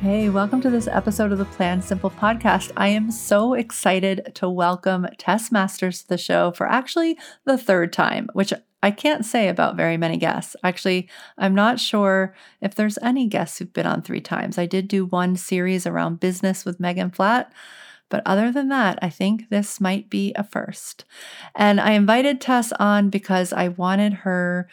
[0.00, 2.72] Hey, welcome to this episode of the Plan Simple podcast.
[2.74, 7.92] I am so excited to welcome Tess Masters to the show for actually the third
[7.92, 10.56] time, which I can't say about very many guests.
[10.64, 14.56] Actually, I'm not sure if there's any guests who've been on three times.
[14.56, 17.52] I did do one series around business with Megan Flatt.
[18.08, 21.04] But other than that, I think this might be a first.
[21.54, 24.66] And I invited Tess on because I wanted her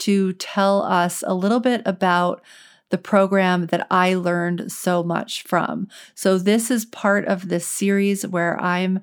[0.00, 2.42] to tell us a little bit about
[2.94, 5.88] the program that I learned so much from.
[6.14, 9.00] So, this is part of this series where I'm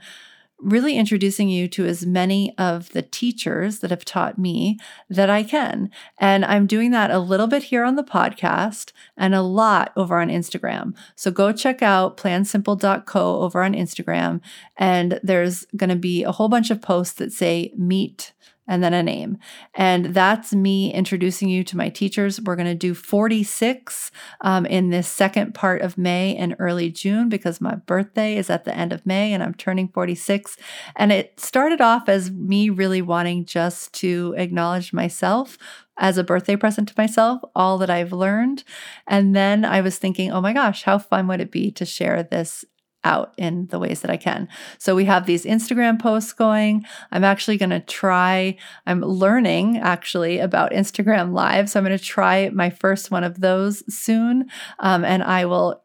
[0.62, 5.44] really introducing you to as many of the teachers that have taught me that I
[5.44, 5.90] can.
[6.18, 10.22] And I'm doing that a little bit here on the podcast and a lot over
[10.22, 10.96] on Instagram.
[11.18, 14.40] So go check out plansimple.co over on Instagram.
[14.78, 18.32] And there's going to be a whole bunch of posts that say meet
[18.72, 19.38] and then a name.
[19.74, 22.40] And that's me introducing you to my teachers.
[22.40, 27.28] We're going to do 46 um, in this second part of May and early June
[27.28, 30.56] because my birthday is at the end of May and I'm turning 46.
[30.96, 35.58] And it started off as me really wanting just to acknowledge myself
[35.98, 38.64] as a birthday present to myself, all that I've learned.
[39.06, 42.24] And then I was thinking, oh my gosh, how fun would it be to share
[42.24, 42.64] this
[43.04, 44.48] out in the ways that I can.
[44.78, 46.86] So we have these Instagram posts going.
[47.12, 51.70] I'm actually going to try, I'm learning actually about Instagram Live.
[51.70, 54.50] So I'm going to try my first one of those soon.
[54.80, 55.84] Um, and I will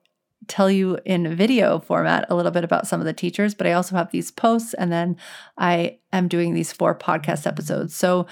[0.49, 3.73] tell you in video format a little bit about some of the teachers, but I
[3.73, 5.17] also have these posts and then
[5.59, 7.95] I am doing these four podcast episodes.
[7.95, 8.27] So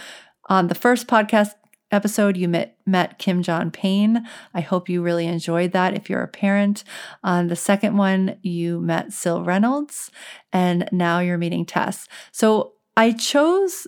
[0.48, 1.54] on the first podcast
[1.94, 4.26] episode, you met, met Kim John Payne.
[4.52, 6.84] I hope you really enjoyed that if you're a parent.
[7.22, 10.10] On the second one, you met Sil Reynolds,
[10.52, 12.08] and now you're meeting Tess.
[12.32, 13.86] So I chose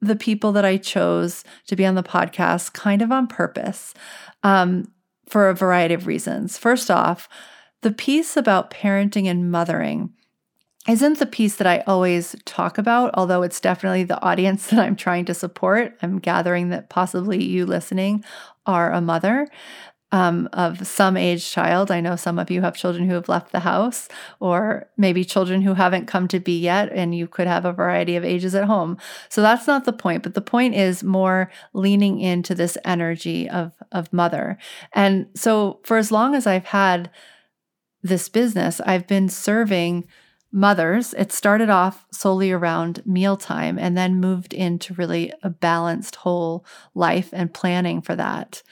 [0.00, 3.94] the people that I chose to be on the podcast kind of on purpose
[4.42, 4.92] um,
[5.28, 6.58] for a variety of reasons.
[6.58, 7.28] First off,
[7.82, 10.12] the piece about parenting and mothering
[10.88, 14.96] isn't the piece that I always talk about, although it's definitely the audience that I'm
[14.96, 15.96] trying to support.
[16.02, 18.24] I'm gathering that possibly you listening
[18.66, 19.48] are a mother
[20.10, 21.90] um, of some age child.
[21.90, 24.08] I know some of you have children who have left the house,
[24.40, 28.16] or maybe children who haven't come to be yet, and you could have a variety
[28.16, 28.96] of ages at home.
[29.28, 33.72] So that's not the point, but the point is more leaning into this energy of,
[33.92, 34.56] of mother.
[34.92, 37.10] And so for as long as I've had
[38.02, 40.08] this business, I've been serving
[40.52, 46.64] mothers, it started off solely around mealtime and then moved into really a balanced whole
[46.94, 48.62] life and planning for that.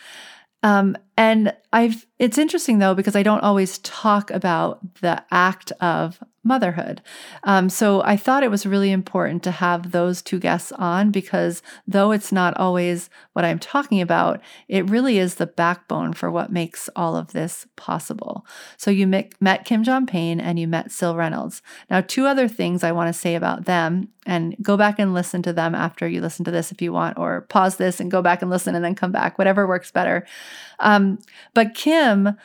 [0.62, 6.18] Um, and I've it's interesting though because I don't always talk about the act of
[6.46, 7.02] motherhood.
[7.42, 11.62] Um, so I thought it was really important to have those two guests on because
[11.86, 16.52] though it's not always what I'm talking about, it really is the backbone for what
[16.52, 18.46] makes all of this possible.
[18.76, 21.62] So you met Kim John Payne and you met Sil Reynolds.
[21.90, 25.40] Now, two other things I want to say about them, and go back and listen
[25.42, 28.20] to them after you listen to this if you want, or pause this and go
[28.20, 30.26] back and listen and then come back, whatever works better.
[30.80, 31.20] Um,
[31.54, 32.36] but Kim,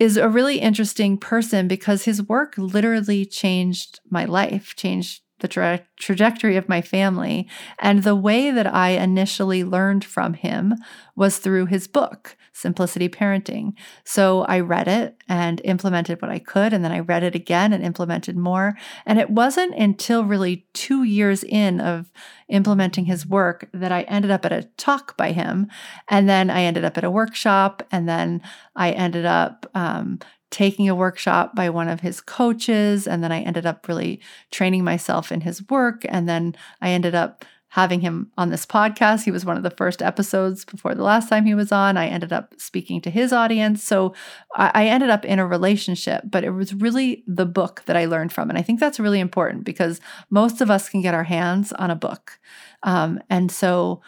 [0.00, 5.84] is a really interesting person because his work literally changed my life, changed the tra-
[5.96, 7.48] trajectory of my family.
[7.80, 10.74] And the way that I initially learned from him
[11.16, 13.74] was through his book, Simplicity Parenting.
[14.04, 16.72] So I read it and implemented what I could.
[16.72, 18.74] And then I read it again and implemented more.
[19.06, 22.10] And it wasn't until really two years in of
[22.48, 25.68] implementing his work that I ended up at a talk by him.
[26.08, 27.82] And then I ended up at a workshop.
[27.90, 28.42] And then
[28.74, 30.18] I ended up um,
[30.50, 33.06] taking a workshop by one of his coaches.
[33.06, 34.20] And then I ended up really
[34.50, 36.02] training myself in his work.
[36.08, 39.24] And then I ended up having him on this podcast.
[39.24, 41.96] He was one of the first episodes before the last time he was on.
[41.96, 43.82] I ended up speaking to his audience.
[43.84, 44.12] So
[44.56, 48.32] I, ended up in a relationship, but it was really the book that I learned
[48.32, 48.48] from.
[48.48, 50.00] And I think that's really important because
[50.30, 52.40] most of us can get our hands on a book.
[52.82, 54.02] Um, and so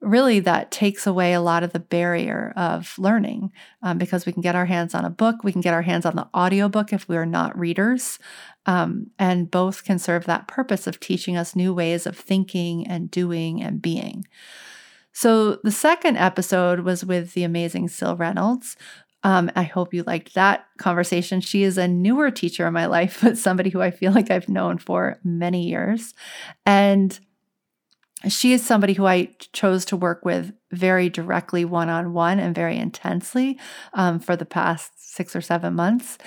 [0.00, 3.52] really that takes away a lot of the barrier of learning
[3.82, 6.06] um, because we can get our hands on a book we can get our hands
[6.06, 8.18] on the audiobook if we are not readers
[8.66, 13.10] um, and both can serve that purpose of teaching us new ways of thinking and
[13.10, 14.24] doing and being
[15.12, 18.76] so the second episode was with the amazing Sil Reynolds.
[19.22, 21.40] Um, I hope you liked that conversation.
[21.40, 24.48] She is a newer teacher in my life, but somebody who I feel like I've
[24.48, 26.14] known for many years.
[26.64, 27.18] And
[28.28, 32.54] she is somebody who I chose to work with very directly one on one and
[32.54, 33.58] very intensely
[33.92, 36.18] um, for the past six or seven months.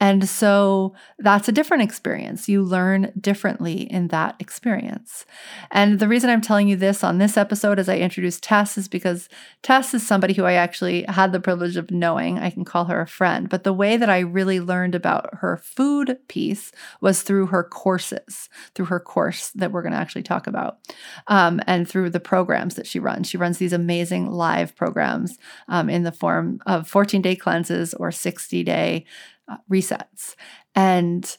[0.00, 2.48] And so that's a different experience.
[2.48, 5.24] You learn differently in that experience.
[5.70, 8.88] And the reason I'm telling you this on this episode as I introduce Tess is
[8.88, 9.28] because
[9.62, 12.40] Tess is somebody who I actually had the privilege of knowing.
[12.40, 13.48] I can call her a friend.
[13.48, 18.48] But the way that I really learned about her food piece was through her courses,
[18.74, 20.78] through her course that we're going to actually talk about,
[21.28, 23.28] um, and through the programs that she runs.
[23.28, 23.91] She runs these amazing
[24.30, 29.04] live programs um, in the form of 14 day cleanses or 60 day
[29.48, 30.34] uh, resets.
[30.74, 31.36] And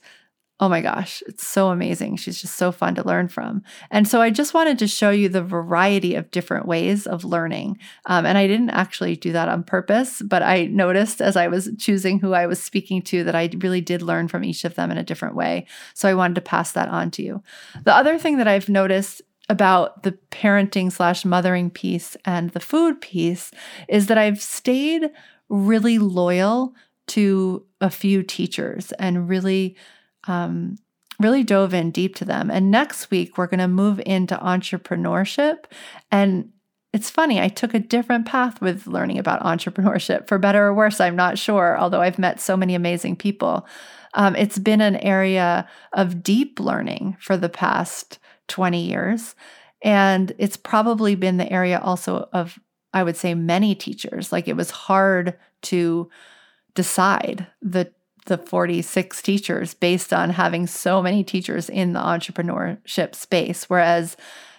[0.60, 2.16] oh my gosh, it's so amazing.
[2.16, 3.64] She's just so fun to learn from.
[3.92, 7.80] And so I just wanted to show you the variety of different ways of learning.
[8.06, 11.70] Um, and I didn't actually do that on purpose, but I noticed as I was
[11.80, 14.90] choosing who I was speaking to that I really did learn from each of them
[14.90, 15.66] in a different way.
[15.96, 17.44] So I wanted to pass that on to you.
[17.84, 23.02] The other thing that I've noticed about the parenting slash mothering piece and the food
[23.02, 23.52] piece
[23.90, 25.10] is that I've stayed
[25.50, 26.74] really loyal
[27.08, 29.76] to a few teachers and really
[30.28, 30.78] um,
[31.20, 32.50] really dove in deep to them.
[32.50, 35.66] And next week we're going to move into entrepreneurship.
[36.12, 36.50] And
[36.94, 41.00] it's funny i took a different path with learning about entrepreneurship for better or worse
[41.00, 43.68] i'm not sure although i've met so many amazing people.
[44.14, 49.36] Um, it's been an area of deep learning for the past 20 years
[49.84, 52.60] and it's probably been the area also of
[52.94, 54.32] i would say many teachers.
[54.32, 56.10] Like it was hard to
[56.76, 57.92] decide the
[58.26, 64.16] the 46 teachers based on having so many teachers in the entrepreneurship space whereas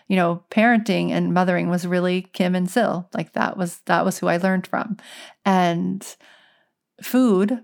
[0.06, 3.08] you know parenting and mothering was really kim and sil.
[3.14, 4.98] Like that was that was who i learned from.
[5.44, 6.04] And
[7.02, 7.60] food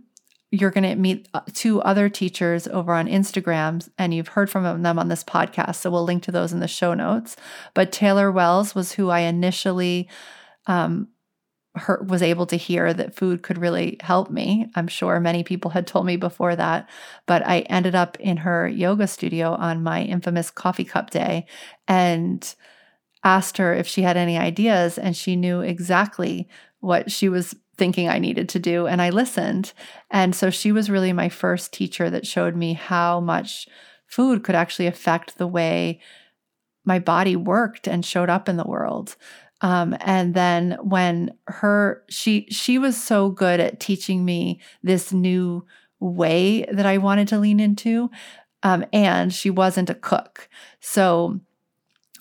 [0.52, 4.82] you're going to meet uh, two other teachers over on Instagram, and you've heard from
[4.82, 5.76] them on this podcast.
[5.76, 7.37] So we'll link to those in the show notes.
[7.73, 10.08] But Taylor Wells was who I initially
[10.67, 11.08] um,
[12.05, 14.67] was able to hear that food could really help me.
[14.75, 16.88] I'm sure many people had told me before that,
[17.26, 21.46] but I ended up in her yoga studio on my infamous coffee cup day
[21.87, 22.55] and
[23.23, 26.49] asked her if she had any ideas, and she knew exactly
[26.81, 28.87] what she was thinking I needed to do.
[28.87, 29.73] And I listened.
[30.11, 33.67] And so she was really my first teacher that showed me how much
[34.06, 35.99] food could actually affect the way
[36.85, 39.17] my body worked and showed up in the world.
[39.62, 45.65] Um, and then when her she she was so good at teaching me this new
[46.00, 48.11] way that I wanted to lean into,
[48.62, 50.49] um, and she wasn't a cook,
[50.81, 51.41] so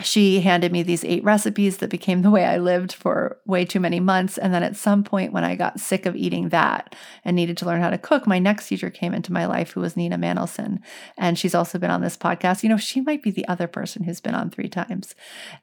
[0.01, 3.79] she handed me these eight recipes that became the way I lived for way too
[3.79, 4.37] many months.
[4.37, 7.65] And then at some point, when I got sick of eating that and needed to
[7.65, 10.79] learn how to cook, my next teacher came into my life who was Nina Manolson.
[11.17, 12.63] And she's also been on this podcast.
[12.63, 15.15] You know, she might be the other person who's been on three times.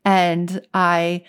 [0.04, 1.24] And I,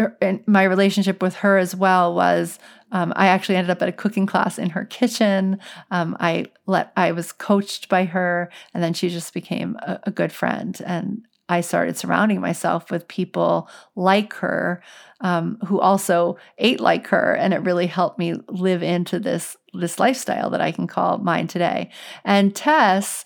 [0.00, 2.58] Er, and my relationship with her as well was
[2.90, 5.58] um, I actually ended up at a cooking class in her kitchen.
[5.90, 10.10] Um, I let I was coached by her, and then she just became a, a,
[10.10, 10.80] good friend.
[10.86, 14.82] And I started surrounding myself with people like her
[15.20, 19.98] um, who also ate like her, and it really helped me live into this this
[19.98, 21.90] lifestyle that I can call mine today.
[22.24, 23.24] And Tess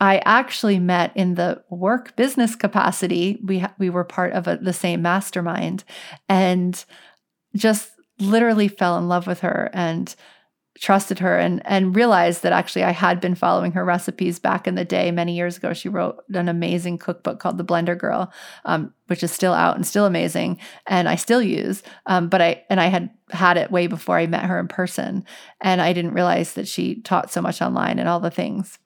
[0.00, 3.40] I actually met in the work business capacity.
[3.44, 5.82] We ha- we were part of a, the same mastermind,
[6.28, 6.84] and
[7.56, 7.90] just
[8.20, 10.14] literally fell in love with her and
[10.78, 14.74] trusted her and and realized that actually I had been following her recipes back in
[14.74, 15.72] the day many years ago.
[15.72, 18.32] She wrote an amazing cookbook called The Blender Girl,
[18.64, 21.82] um, which is still out and still amazing, and I still use.
[22.06, 25.24] Um, but I and I had had it way before I met her in person,
[25.60, 28.78] and I didn't realize that she taught so much online and all the things.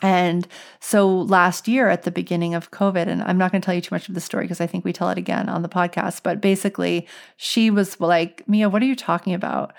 [0.00, 0.46] And
[0.80, 3.80] so last year at the beginning of COVID, and I'm not going to tell you
[3.80, 6.22] too much of the story because I think we tell it again on the podcast,
[6.22, 9.72] but basically she was like, Mia, what are you talking about?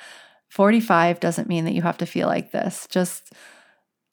[0.49, 2.87] 45 doesn't mean that you have to feel like this.
[2.89, 3.33] Just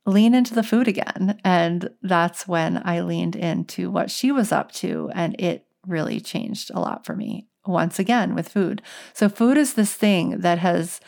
[0.04, 1.40] lean into the food again.
[1.44, 5.10] And that's when I leaned into what she was up to.
[5.14, 8.82] And it really changed a lot for me once again with food.
[9.12, 11.00] So, food is this thing that has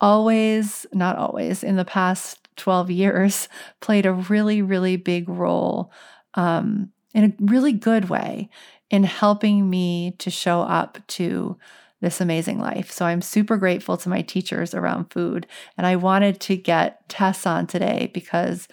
[0.00, 3.48] always, not always, in the past 12 years
[3.80, 5.90] played a really, really big role
[6.34, 8.48] um, in a really good way
[8.90, 11.58] in helping me to show up to
[12.00, 12.90] this amazing life.
[12.90, 15.46] So I'm super grateful to my teachers around food.
[15.76, 18.68] And I wanted to get Tess on today because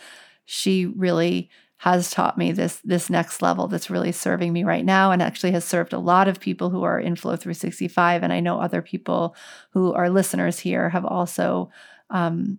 [0.45, 5.11] she really has taught me this this next level that's really serving me right now
[5.11, 8.39] and actually has served a lot of people who are in flow 365 and i
[8.39, 9.35] know other people
[9.71, 11.69] who are listeners here have also
[12.11, 12.57] um,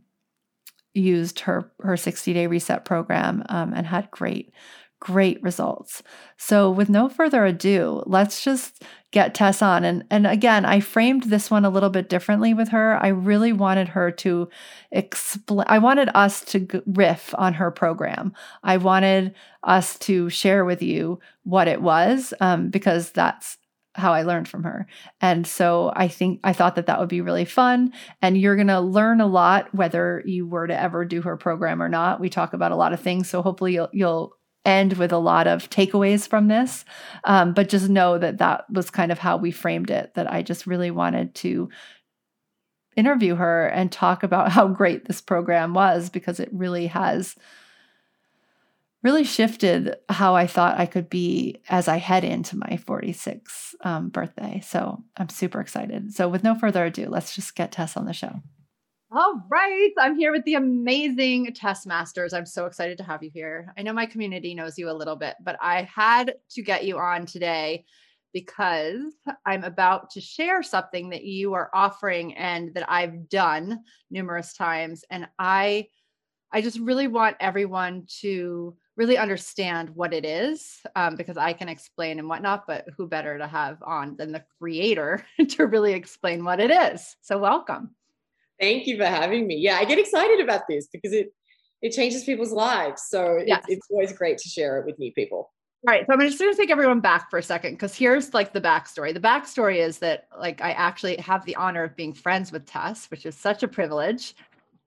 [0.92, 4.52] used her her 60 day reset program um, and had great
[5.00, 6.02] great results.
[6.36, 9.84] So, with no further ado, let's just get Tess on.
[9.84, 12.98] And, and again, I framed this one a little bit differently with her.
[13.02, 14.48] I really wanted her to
[14.90, 18.32] explain, I wanted us to riff on her program.
[18.62, 23.58] I wanted us to share with you what it was um, because that's
[23.96, 24.86] how I learned from her.
[25.20, 27.92] And so I think I thought that that would be really fun.
[28.20, 31.82] And you're going to learn a lot whether you were to ever do her program
[31.82, 32.20] or not.
[32.20, 33.28] We talk about a lot of things.
[33.28, 34.35] So hopefully you'll, you'll
[34.66, 36.84] end with a lot of takeaways from this.
[37.24, 40.42] Um, but just know that that was kind of how we framed it, that I
[40.42, 41.70] just really wanted to
[42.96, 47.36] interview her and talk about how great this program was because it really has
[49.02, 54.08] really shifted how I thought I could be as I head into my 46th um,
[54.08, 54.60] birthday.
[54.66, 56.12] So I'm super excited.
[56.12, 58.42] So, with no further ado, let's just get Tess on the show.
[59.18, 59.92] All right.
[59.98, 62.34] I'm here with the amazing Tess Masters.
[62.34, 63.72] I'm so excited to have you here.
[63.78, 66.98] I know my community knows you a little bit, but I had to get you
[66.98, 67.86] on today
[68.34, 69.14] because
[69.46, 75.02] I'm about to share something that you are offering and that I've done numerous times
[75.10, 75.86] and I
[76.52, 81.70] I just really want everyone to really understand what it is um, because I can
[81.70, 86.44] explain and whatnot, but who better to have on than the creator to really explain
[86.44, 87.16] what it is.
[87.22, 87.95] So, welcome.
[88.60, 89.56] Thank you for having me.
[89.56, 91.32] Yeah, I get excited about this because it
[91.82, 93.02] it changes people's lives.
[93.08, 93.64] So yes.
[93.68, 95.52] it's, it's always great to share it with new people.
[95.86, 96.06] All right.
[96.06, 98.60] So I'm just going to take everyone back for a second because here's like the
[98.60, 99.12] backstory.
[99.12, 103.10] The backstory is that like I actually have the honor of being friends with Tess,
[103.10, 104.34] which is such a privilege.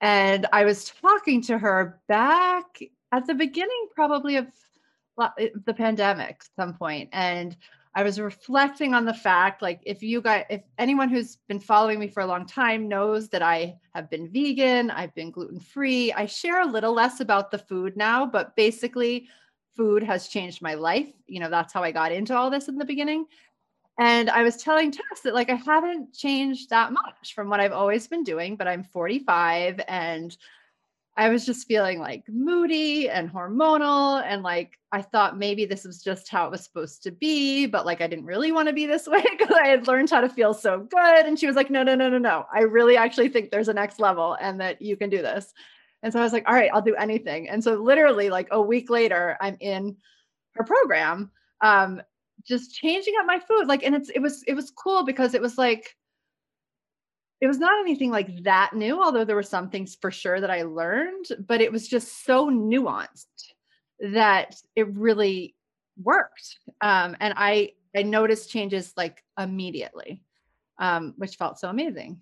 [0.02, 2.80] And I was talking to her back
[3.12, 4.48] at the beginning, probably of
[5.18, 5.30] uh,
[5.66, 7.56] the pandemic, at some point, and
[7.96, 12.00] I was reflecting on the fact like if you guys if anyone who's been following
[12.00, 16.14] me for a long time knows that I have been vegan, I've been gluten free.
[16.14, 19.28] I share a little less about the food now, but basically
[19.76, 21.12] food has changed my life.
[21.28, 23.26] You know, that's how I got into all this in the beginning.
[24.00, 27.74] And I was telling Tess that like I haven't changed that much from what I've
[27.74, 30.38] always been doing, but I'm 45 and
[31.20, 34.24] I was just feeling like moody and hormonal.
[34.26, 37.86] And like, I thought maybe this was just how it was supposed to be, but
[37.86, 40.30] like, I didn't really want to be this way because I had learned how to
[40.30, 41.26] feel so good.
[41.26, 42.46] And she was like, no, no, no, no, no.
[42.54, 45.52] I really actually think there's a next level and that you can do this.
[46.04, 47.50] And so I was like, all right, I'll do anything.
[47.50, 49.98] And so literally, like a week later, I'm in
[50.56, 52.02] her program, um,
[52.48, 53.68] just changing up my food.
[53.68, 55.98] Like, and it's, it was, it was cool because it was like,
[57.42, 60.52] it was not anything like that new, although there were some things for sure that
[60.52, 63.26] I learned, but it was just so nuanced
[64.00, 65.56] that it really
[66.02, 66.58] worked.
[66.82, 70.22] Um, and I I noticed changes like immediately,
[70.80, 72.22] um, which felt so amazing.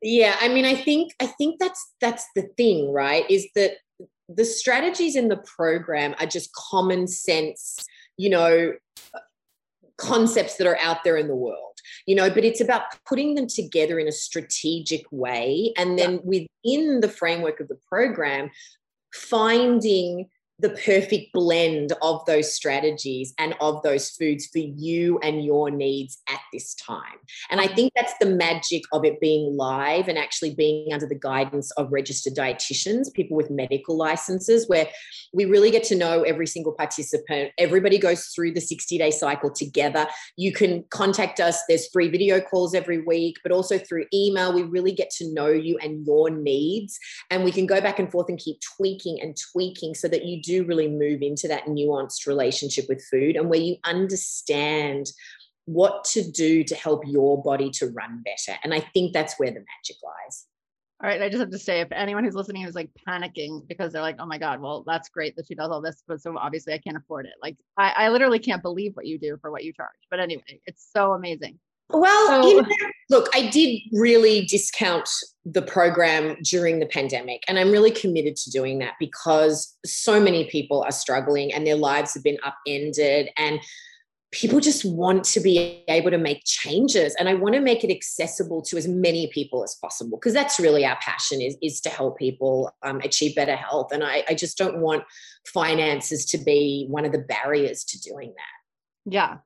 [0.00, 3.28] Yeah, I mean, I think I think that's that's the thing, right?
[3.30, 3.72] Is that
[4.28, 7.84] the strategies in the program are just common sense,
[8.16, 8.72] you know,
[9.98, 13.46] concepts that are out there in the world you know but it's about putting them
[13.46, 18.50] together in a strategic way and then within the framework of the program
[19.12, 20.28] finding
[20.62, 26.18] the perfect blend of those strategies and of those foods for you and your needs
[26.28, 27.18] at this time.
[27.50, 31.16] And I think that's the magic of it being live and actually being under the
[31.16, 34.86] guidance of registered dietitians, people with medical licenses, where
[35.32, 37.50] we really get to know every single participant.
[37.58, 40.06] Everybody goes through the 60 day cycle together.
[40.36, 44.52] You can contact us, there's free video calls every week, but also through email.
[44.52, 47.00] We really get to know you and your needs.
[47.30, 50.40] And we can go back and forth and keep tweaking and tweaking so that you
[50.40, 55.06] do really move into that nuanced relationship with food and where you understand
[55.64, 58.58] what to do to help your body to run better.
[58.64, 60.46] And I think that's where the magic lies.
[61.02, 61.20] All right.
[61.20, 64.16] I just have to say, if anyone who's listening is like panicking because they're like,
[64.20, 66.78] oh my God, well, that's great that she does all this, but so obviously I
[66.78, 67.32] can't afford it.
[67.42, 69.90] Like, I, I literally can't believe what you do for what you charge.
[70.10, 71.58] But anyway, it's so amazing.
[71.92, 72.68] Well, so, you know,
[73.10, 75.08] look, I did really discount
[75.44, 80.48] the program during the pandemic, and I'm really committed to doing that because so many
[80.48, 83.60] people are struggling and their lives have been upended, and
[84.32, 87.14] people just want to be able to make changes.
[87.16, 90.58] And I want to make it accessible to as many people as possible because that's
[90.58, 93.92] really our passion is, is to help people um, achieve better health.
[93.92, 95.04] And I, I just don't want
[95.46, 99.12] finances to be one of the barriers to doing that.
[99.12, 99.36] Yeah,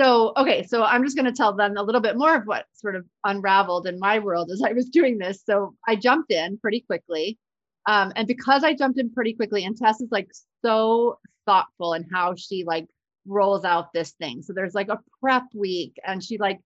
[0.00, 2.66] so, okay, so I'm just going to tell them a little bit more of what
[2.74, 5.42] sort of unraveled in my world as I was doing this.
[5.44, 7.38] So, I jumped in pretty quickly.
[7.86, 10.28] Um, and because I jumped in pretty quickly, and Tess is like
[10.62, 12.86] so thoughtful in how she like
[13.26, 14.42] rolls out this thing.
[14.42, 16.60] So there's like a prep week, and she like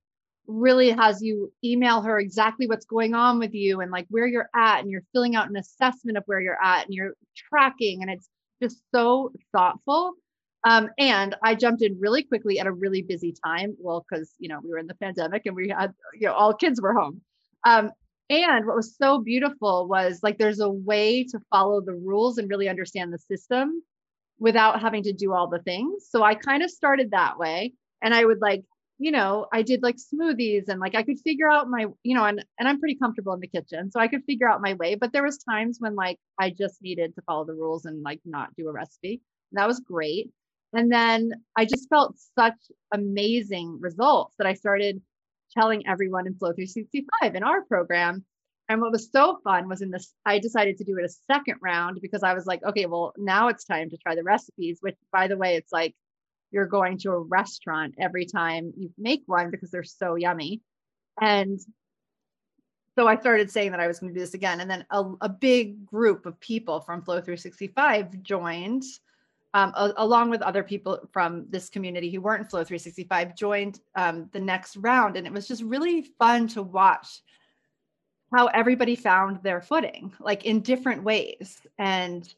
[0.46, 4.48] really has you email her exactly what's going on with you and like where you're
[4.54, 8.10] at, and you're filling out an assessment of where you're at, and you're tracking, and
[8.10, 8.28] it's
[8.62, 10.14] just so thoughtful.
[10.64, 13.76] Um, and I jumped in really quickly at a really busy time.
[13.78, 16.54] Well, because you know we were in the pandemic and we had you know all
[16.54, 17.22] kids were home.
[17.64, 17.90] Um,
[18.28, 22.48] and what was so beautiful was like there's a way to follow the rules and
[22.48, 23.82] really understand the system
[24.38, 26.06] without having to do all the things.
[26.08, 28.62] So I kind of started that way, and I would like
[28.98, 32.24] you know I did like smoothies and like I could figure out my you know
[32.24, 34.94] and and I'm pretty comfortable in the kitchen, so I could figure out my way.
[34.94, 38.20] But there was times when like I just needed to follow the rules and like
[38.26, 39.22] not do a recipe.
[39.52, 40.30] That was great
[40.72, 42.54] and then I just felt such
[42.92, 45.00] amazing results that I started
[45.56, 48.24] telling everyone in Flow 365 in our program.
[48.68, 51.56] And what was so fun was in this, I decided to do it a second
[51.60, 54.94] round because I was like, okay, well, now it's time to try the recipes, which
[55.12, 55.94] by the way, it's like
[56.52, 60.62] you're going to a restaurant every time you make one because they're so yummy.
[61.20, 61.58] And
[62.96, 64.60] so I started saying that I was going to do this again.
[64.60, 68.84] And then a, a big group of people from Flow 365 joined
[69.54, 74.28] um, a, along with other people from this community who weren't Flow 365, joined um,
[74.32, 75.16] the next round.
[75.16, 77.22] And it was just really fun to watch
[78.32, 81.60] how everybody found their footing, like in different ways.
[81.78, 82.32] And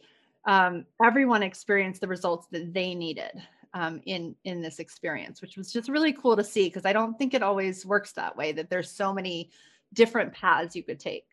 [0.46, 3.42] um, everyone experienced the results that they needed
[3.74, 7.18] um, in in this experience, which was just really cool to see because I don't
[7.18, 8.52] think it always works that way.
[8.52, 9.50] That there's so many
[9.92, 11.26] different paths you could take.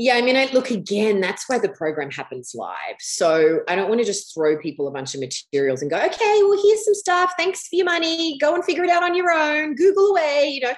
[0.00, 2.94] Yeah, I mean, I look again, that's why the program happens live.
[3.00, 6.38] So I don't want to just throw people a bunch of materials and go, okay,
[6.42, 7.32] well, here's some stuff.
[7.36, 8.38] Thanks for your money.
[8.38, 9.74] Go and figure it out on your own.
[9.74, 10.50] Google away.
[10.52, 10.76] You know, I'm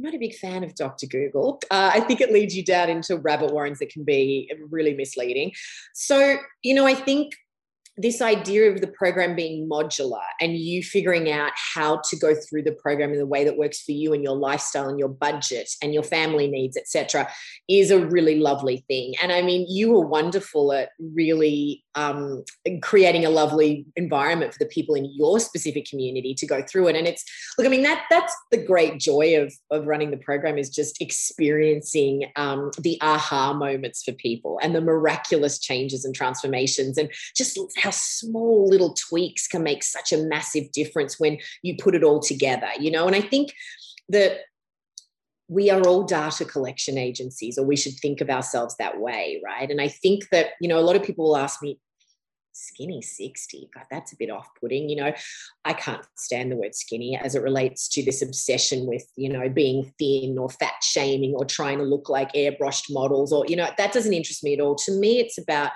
[0.00, 1.06] not a big fan of Dr.
[1.06, 1.62] Google.
[1.70, 5.52] Uh, I think it leads you down into rabbit warrens that can be really misleading.
[5.94, 7.34] So, you know, I think
[7.96, 12.62] this idea of the program being modular and you figuring out how to go through
[12.62, 15.70] the program in the way that works for you and your lifestyle and your budget
[15.82, 17.28] and your family needs etc
[17.68, 19.14] is a really lovely thing.
[19.22, 22.44] And i mean you were wonderful at really um,
[22.82, 26.96] creating a lovely environment for the people in your specific community to go through it.
[26.96, 27.24] And it's
[27.56, 31.00] look i mean that that's the great joy of of running the program is just
[31.00, 37.58] experiencing um, the aha moments for people and the miraculous changes and transformations and just
[37.86, 42.20] how small little tweaks can make such a massive difference when you put it all
[42.20, 43.06] together, you know?
[43.06, 43.54] And I think
[44.08, 44.40] that
[45.48, 49.70] we are all data collection agencies, or we should think of ourselves that way, right?
[49.70, 51.78] And I think that, you know, a lot of people will ask me,
[52.58, 55.12] skinny 60 god that's a bit off-putting you know
[55.66, 59.46] i can't stand the word skinny as it relates to this obsession with you know
[59.50, 63.68] being thin or fat shaming or trying to look like airbrushed models or you know
[63.76, 65.70] that doesn't interest me at all to me it's about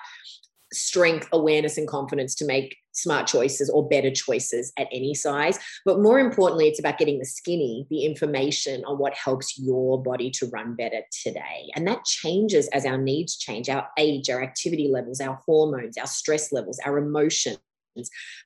[0.73, 5.59] strength, awareness, and confidence to make smart choices or better choices at any size.
[5.85, 10.31] But more importantly, it's about getting the skinny, the information on what helps your body
[10.33, 11.71] to run better today.
[11.75, 16.07] And that changes as our needs change, our age, our activity levels, our hormones, our
[16.07, 17.59] stress levels, our emotions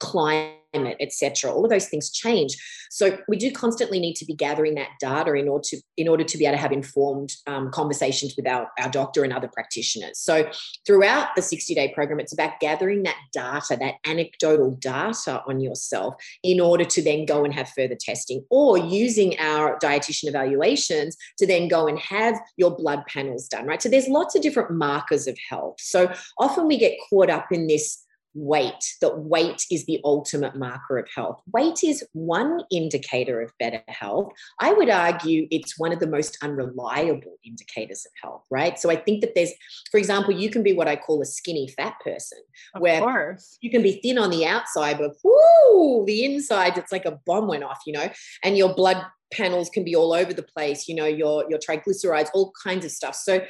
[0.00, 1.52] climate, etc.
[1.52, 2.56] All of those things change.
[2.90, 6.24] So we do constantly need to be gathering that data in order to in order
[6.24, 10.18] to be able to have informed um, conversations with our, our doctor and other practitioners.
[10.18, 10.50] So
[10.86, 16.60] throughout the 60-day program, it's about gathering that data, that anecdotal data on yourself in
[16.60, 21.68] order to then go and have further testing or using our dietitian evaluations to then
[21.68, 23.82] go and have your blood panels done, right?
[23.82, 25.76] So there's lots of different markers of health.
[25.80, 28.03] So often we get caught up in this
[28.34, 31.40] weight, that weight is the ultimate marker of health.
[31.52, 34.32] Weight is one indicator of better health.
[34.60, 38.78] I would argue it's one of the most unreliable indicators of health, right?
[38.78, 39.52] So I think that there's,
[39.90, 42.38] for example, you can be what I call a skinny fat person,
[42.74, 43.58] of where course.
[43.60, 47.48] you can be thin on the outside, but whoo, the inside, it's like a bomb
[47.48, 48.08] went off, you know,
[48.42, 52.28] and your blood panels can be all over the place, you know, your, your triglycerides,
[52.34, 53.14] all kinds of stuff.
[53.14, 53.40] So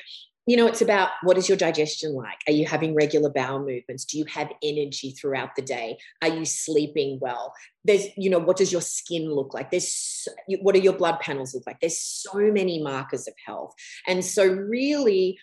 [0.47, 2.39] you know, it's about what is your digestion like?
[2.47, 4.05] Are you having regular bowel movements?
[4.05, 5.97] Do you have energy throughout the day?
[6.21, 7.55] Are you sleeping well?
[7.85, 9.71] There's, you know, what does your skin look like?
[9.71, 10.29] There's,
[10.61, 11.81] what do your blood panels look like?
[11.81, 13.73] There's so many markers of health.
[14.07, 15.39] And so, really,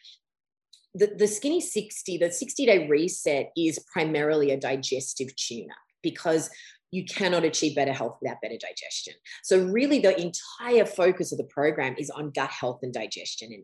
[0.94, 6.50] the, the skinny 60, the 60 day reset is primarily a digestive tune up because
[6.92, 9.14] you cannot achieve better health without better digestion.
[9.44, 13.54] So, really, the entire focus of the program is on gut health and digestion.
[13.54, 13.64] And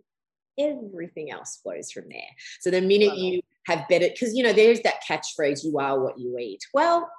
[0.60, 2.30] everything else flows from there.
[2.60, 6.20] So the minute you have better, because you know, there's that catchphrase, you are what
[6.20, 6.66] you eat.
[6.74, 7.10] Well,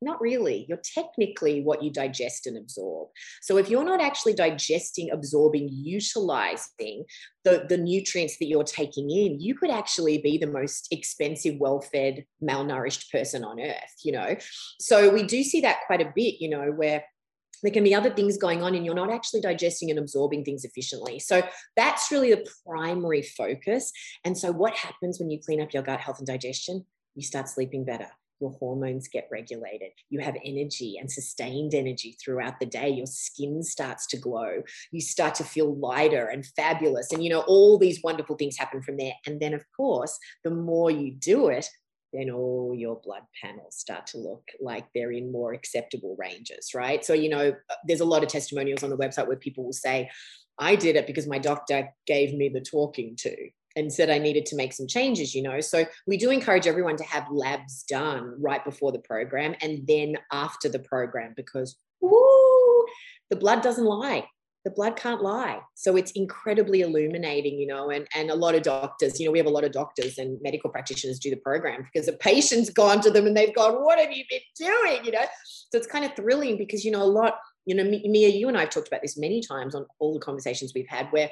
[0.00, 0.64] not really.
[0.68, 3.08] You're technically what you digest and absorb.
[3.42, 7.04] So if you're not actually digesting, absorbing, utilizing
[7.44, 12.24] the, the nutrients that you're taking in, you could actually be the most expensive, well-fed,
[12.40, 14.36] malnourished person on earth, you know.
[14.78, 17.04] So we do see that quite a bit, you know, where
[17.62, 20.64] there can be other things going on and you're not actually digesting and absorbing things
[20.64, 21.18] efficiently.
[21.18, 21.42] So
[21.76, 23.92] that's really the primary focus.
[24.24, 26.84] And so what happens when you clean up your gut health and digestion?
[27.14, 28.08] You start sleeping better
[28.40, 29.90] your hormones get regulated.
[30.10, 32.88] You have energy and sustained energy throughout the day.
[32.88, 34.62] Your skin starts to glow.
[34.90, 37.12] You start to feel lighter and fabulous.
[37.12, 39.14] And, you know, all these wonderful things happen from there.
[39.26, 41.68] And then, of course, the more you do it,
[42.12, 47.04] then all your blood panels start to look like they're in more acceptable ranges, right?
[47.04, 47.54] So, you know,
[47.86, 50.10] there's a lot of testimonials on the website where people will say,
[50.58, 53.36] I did it because my doctor gave me the talking to
[53.76, 55.60] and said I needed to make some changes, you know.
[55.60, 60.16] So we do encourage everyone to have labs done right before the program and then
[60.32, 62.86] after the program because woo,
[63.30, 64.26] the blood doesn't lie.
[64.68, 65.60] The blood can't lie.
[65.72, 69.38] So it's incredibly illuminating, you know, and, and a lot of doctors, you know, we
[69.38, 73.00] have a lot of doctors and medical practitioners do the program because a patient's gone
[73.00, 75.06] to them and they've gone, what have you been doing?
[75.06, 75.24] You know,
[75.70, 78.58] so it's kind of thrilling because, you know, a lot, you know, Mia, you and
[78.58, 81.30] I have talked about this many times on all the conversations we've had where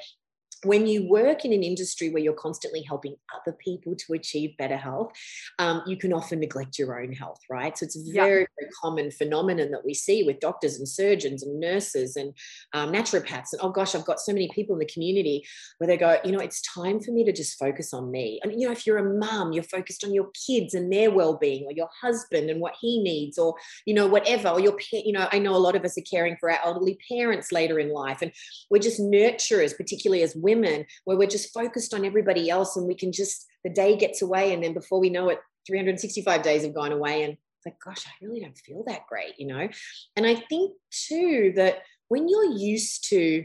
[0.65, 4.77] when you work in an industry where you're constantly helping other people to achieve better
[4.77, 5.13] health,
[5.59, 7.77] um, you can often neglect your own health, right?
[7.77, 8.47] So it's a very, yeah.
[8.59, 12.33] very common phenomenon that we see with doctors and surgeons and nurses and
[12.73, 13.53] um, naturopaths.
[13.53, 15.45] And oh gosh, I've got so many people in the community
[15.79, 18.41] where they go, you know, it's time for me to just focus on me.
[18.43, 21.65] And you know, if you're a mum, you're focused on your kids and their well-being,
[21.67, 24.49] or your husband and what he needs, or you know, whatever.
[24.49, 26.99] Or your, you know, I know a lot of us are caring for our elderly
[27.09, 28.33] parents later in life, and
[28.71, 32.95] we're just nurturers, particularly as women where we're just focused on everybody else and we
[32.95, 36.75] can just the day gets away and then before we know it 365 days have
[36.75, 39.69] gone away and it's like gosh i really don't feel that great you know?
[40.15, 43.45] And i think too that when you're used to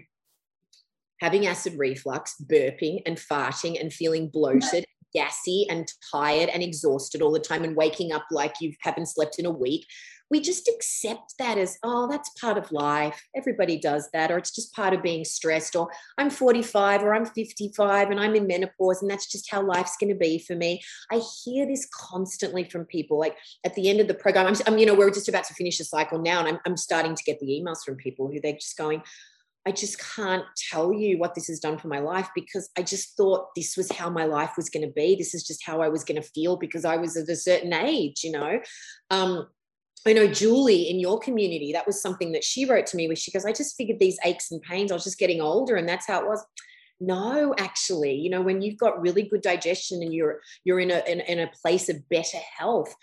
[1.19, 7.31] having acid reflux burping and farting and feeling bloated gassy and tired and exhausted all
[7.31, 9.85] the time and waking up like you haven't slept in a week
[10.31, 13.21] we just accept that as, oh, that's part of life.
[13.35, 17.25] Everybody does that, or it's just part of being stressed, or I'm 45 or I'm
[17.25, 20.81] 55 and I'm in menopause, and that's just how life's going to be for me.
[21.11, 23.19] I hear this constantly from people.
[23.19, 25.53] Like at the end of the program, I'm, I'm you know, we're just about to
[25.53, 28.39] finish the cycle now, and I'm, I'm starting to get the emails from people who
[28.39, 29.03] they're just going,
[29.67, 33.15] I just can't tell you what this has done for my life because I just
[33.15, 35.15] thought this was how my life was going to be.
[35.15, 37.73] This is just how I was going to feel because I was at a certain
[37.73, 38.59] age, you know.
[39.11, 39.47] Um,
[40.07, 43.15] I know Julie in your community, that was something that she wrote to me where
[43.15, 45.87] she goes, I just figured these aches and pains, I was just getting older and
[45.87, 46.43] that's how it was.
[46.99, 51.03] No, actually, you know, when you've got really good digestion and you're you're in a
[51.07, 52.95] in, in a place of better health,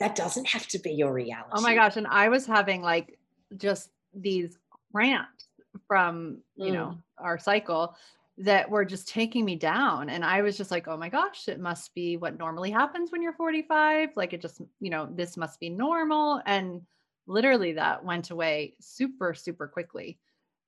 [0.00, 1.50] that doesn't have to be your reality.
[1.52, 1.96] Oh my gosh.
[1.96, 3.18] And I was having like
[3.56, 4.58] just these
[4.92, 5.46] cramps
[5.86, 6.74] from, you mm.
[6.74, 7.94] know, our cycle
[8.38, 10.08] that were just taking me down.
[10.10, 13.22] And I was just like, oh my gosh, it must be what normally happens when
[13.22, 14.10] you're 45.
[14.16, 16.40] Like it just, you know, this must be normal.
[16.46, 16.82] And
[17.26, 20.18] literally that went away super, super quickly.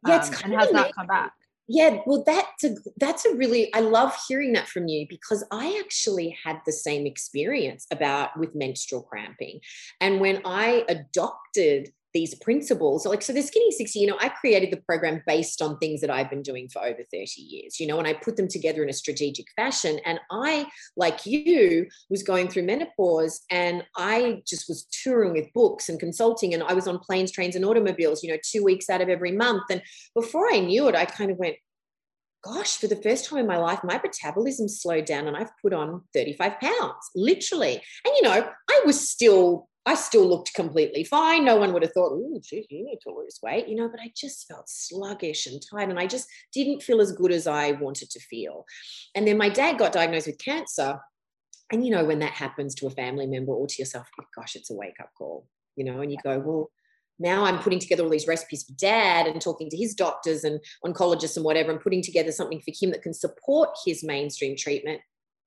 [0.07, 1.33] Yeah, um, and has not come back.
[1.73, 5.81] Yeah, well, that's a that's a really I love hearing that from you because I
[5.85, 9.61] actually had the same experience about with menstrual cramping,
[10.01, 14.73] and when I adopted these principles like so the skinny 60 you know i created
[14.73, 17.99] the program based on things that i've been doing for over 30 years you know
[17.99, 22.49] and i put them together in a strategic fashion and i like you was going
[22.49, 26.99] through menopause and i just was touring with books and consulting and i was on
[26.99, 29.83] planes trains and automobiles you know two weeks out of every month and
[30.15, 31.57] before i knew it i kind of went
[32.43, 35.73] gosh, for the first time in my life, my metabolism slowed down and I've put
[35.73, 37.75] on 35 pounds, literally.
[38.05, 41.45] And, you know, I was still I still looked completely fine.
[41.45, 43.99] No one would have thought, oh, geez, you need to lose weight, you know, but
[43.99, 47.73] I just felt sluggish and tired and I just didn't feel as good as I
[47.73, 48.67] wanted to feel.
[49.17, 51.01] And then my dad got diagnosed with cancer.
[51.73, 54.55] And, you know, when that happens to a family member or to yourself, oh, gosh,
[54.55, 56.71] it's a wake up call, you know, and you go, well,
[57.19, 60.61] now I'm putting together all these recipes for dad and talking to his doctors and
[60.87, 65.01] oncologists and whatever, and putting together something for him that can support his mainstream treatment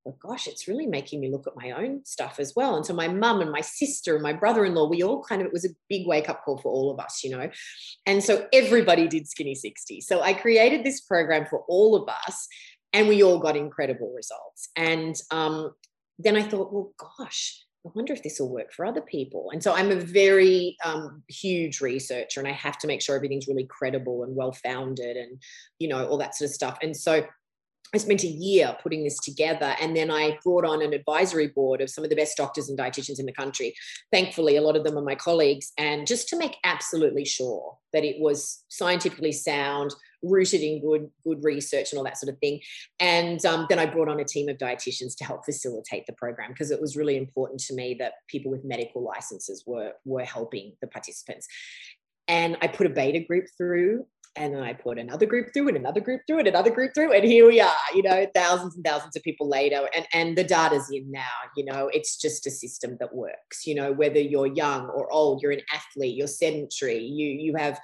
[0.03, 2.75] well, gosh, it's really making me look at my own stuff as well.
[2.75, 5.53] And so my mum and my sister and my brother-in-law, we all kind of, it
[5.53, 7.49] was a big wake-up call for all of us, you know.
[8.05, 10.01] And so everybody did Skinny 60.
[10.01, 12.47] So I created this program for all of us
[12.91, 14.69] and we all got incredible results.
[14.75, 15.71] And um,
[16.19, 19.49] then I thought, well, gosh, I wonder if this will work for other people.
[19.51, 23.47] And so I'm a very um, huge researcher and I have to make sure everything's
[23.47, 25.41] really credible and well founded and,
[25.79, 26.77] you know, all that sort of stuff.
[26.81, 27.25] And so
[27.93, 29.75] I spent a year putting this together.
[29.79, 32.77] And then I brought on an advisory board of some of the best doctors and
[32.77, 33.75] dietitians in the country.
[34.11, 35.71] Thankfully, a lot of them are my colleagues.
[35.77, 39.93] And just to make absolutely sure that it was scientifically sound,
[40.23, 42.61] rooted in good, good research and all that sort of thing.
[42.99, 46.49] And um, then I brought on a team of dietitians to help facilitate the program
[46.49, 50.73] because it was really important to me that people with medical licenses were, were helping
[50.81, 51.47] the participants.
[52.27, 55.77] And I put a beta group through and then I put another group through and
[55.77, 57.13] another group through and another group through.
[57.13, 59.87] And here we are, you know, thousands and thousands of people later.
[59.95, 61.21] And, and the data's in now,
[61.55, 65.41] you know, it's just a system that works, you know, whether you're young or old,
[65.41, 67.79] you're an athlete, you're sedentary, you you have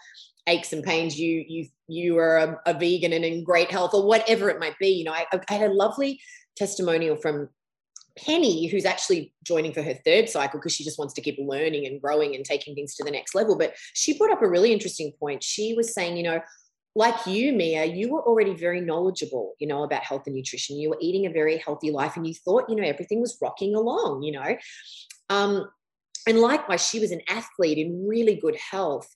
[0.47, 4.05] aches and pains, you you you are a, a vegan and in great health or
[4.05, 4.89] whatever it might be.
[4.89, 6.19] You know, I, I had a lovely
[6.55, 7.49] testimonial from
[8.25, 11.85] Penny, who's actually joining for her third cycle because she just wants to keep learning
[11.85, 13.57] and growing and taking things to the next level.
[13.57, 15.43] But she brought up a really interesting point.
[15.43, 16.41] She was saying, you know,
[16.95, 20.77] like you, Mia, you were already very knowledgeable, you know, about health and nutrition.
[20.77, 23.75] You were eating a very healthy life and you thought, you know, everything was rocking
[23.75, 24.57] along, you know.
[25.29, 25.69] Um,
[26.27, 29.07] and likewise, she was an athlete in really good health.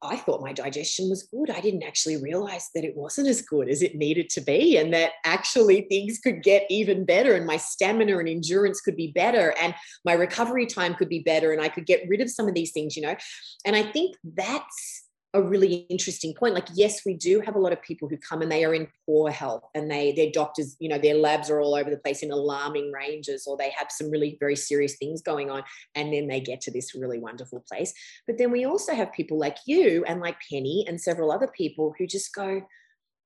[0.00, 1.50] I thought my digestion was good.
[1.50, 4.94] I didn't actually realize that it wasn't as good as it needed to be, and
[4.94, 9.54] that actually things could get even better, and my stamina and endurance could be better,
[9.60, 12.54] and my recovery time could be better, and I could get rid of some of
[12.54, 13.16] these things, you know.
[13.64, 16.54] And I think that's a really interesting point.
[16.54, 18.88] Like yes we do have a lot of people who come and they are in
[19.04, 22.22] poor health and they their doctors you know their labs are all over the place
[22.22, 25.62] in alarming ranges or they have some really very serious things going on
[25.94, 27.92] and then they get to this really wonderful place.
[28.26, 31.94] But then we also have people like you and like penny and several other people
[31.98, 32.62] who just go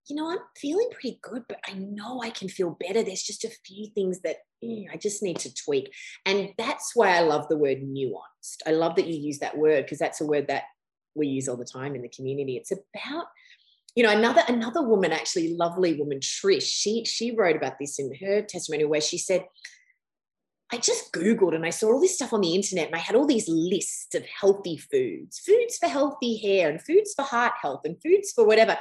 [0.09, 3.03] you know i'm feeling pretty good but i know i can feel better.
[3.03, 5.93] There's just a few things that mm, i just need to tweak.
[6.27, 8.59] And that's why i love the word nuanced.
[8.67, 10.65] I love that you use that word because that's a word that
[11.14, 12.57] we use all the time in the community.
[12.57, 13.27] It's about
[13.94, 18.14] you know another another woman actually lovely woman trish she she wrote about this in
[18.14, 19.44] her testimony where she said
[20.72, 23.14] i just googled and i saw all this stuff on the internet and i had
[23.14, 27.83] all these lists of healthy foods foods for healthy hair and foods for heart health
[27.85, 28.77] and foods for whatever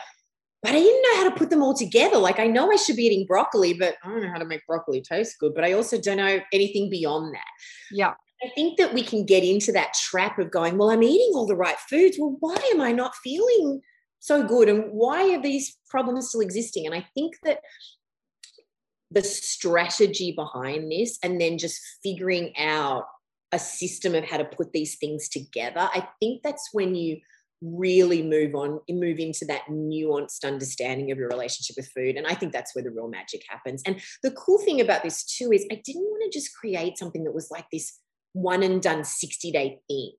[0.63, 2.17] but i didn't know how to put them all together.
[2.17, 4.65] Like i know i should be eating broccoli but i don't know how to make
[4.65, 7.51] broccoli taste good but i also don't know anything beyond that.
[7.91, 8.13] Yeah
[8.43, 11.45] I think that we can get into that trap of going, well, I'm eating all
[11.45, 12.17] the right foods.
[12.19, 13.81] Well, why am I not feeling
[14.19, 14.67] so good?
[14.67, 16.85] And why are these problems still existing?
[16.85, 17.59] And I think that
[19.11, 23.05] the strategy behind this and then just figuring out
[23.51, 27.19] a system of how to put these things together, I think that's when you
[27.61, 32.25] really move on and move into that nuanced understanding of your relationship with food and
[32.25, 35.51] i think that's where the real magic happens and the cool thing about this too
[35.51, 37.99] is i didn't want to just create something that was like this
[38.33, 40.11] one and done 60 day thing,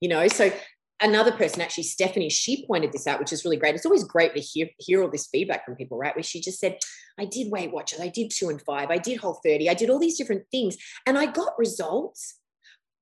[0.00, 0.26] you know?
[0.28, 0.52] So
[1.00, 3.74] another person, actually, Stephanie, she pointed this out, which is really great.
[3.74, 6.14] It's always great to hear, hear all this feedback from people, right?
[6.14, 6.78] Where she just said,
[7.18, 9.90] I did Weight Watchers, I did two and five, I did Whole 30, I did
[9.90, 12.36] all these different things, and I got results.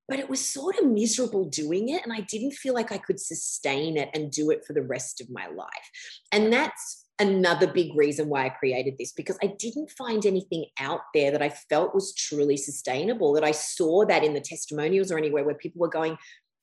[0.09, 2.03] But it was sort of miserable doing it.
[2.03, 5.21] And I didn't feel like I could sustain it and do it for the rest
[5.21, 5.91] of my life.
[6.33, 11.01] And that's another big reason why I created this because I didn't find anything out
[11.15, 15.19] there that I felt was truly sustainable, that I saw that in the testimonials or
[15.19, 16.17] anywhere where people were going,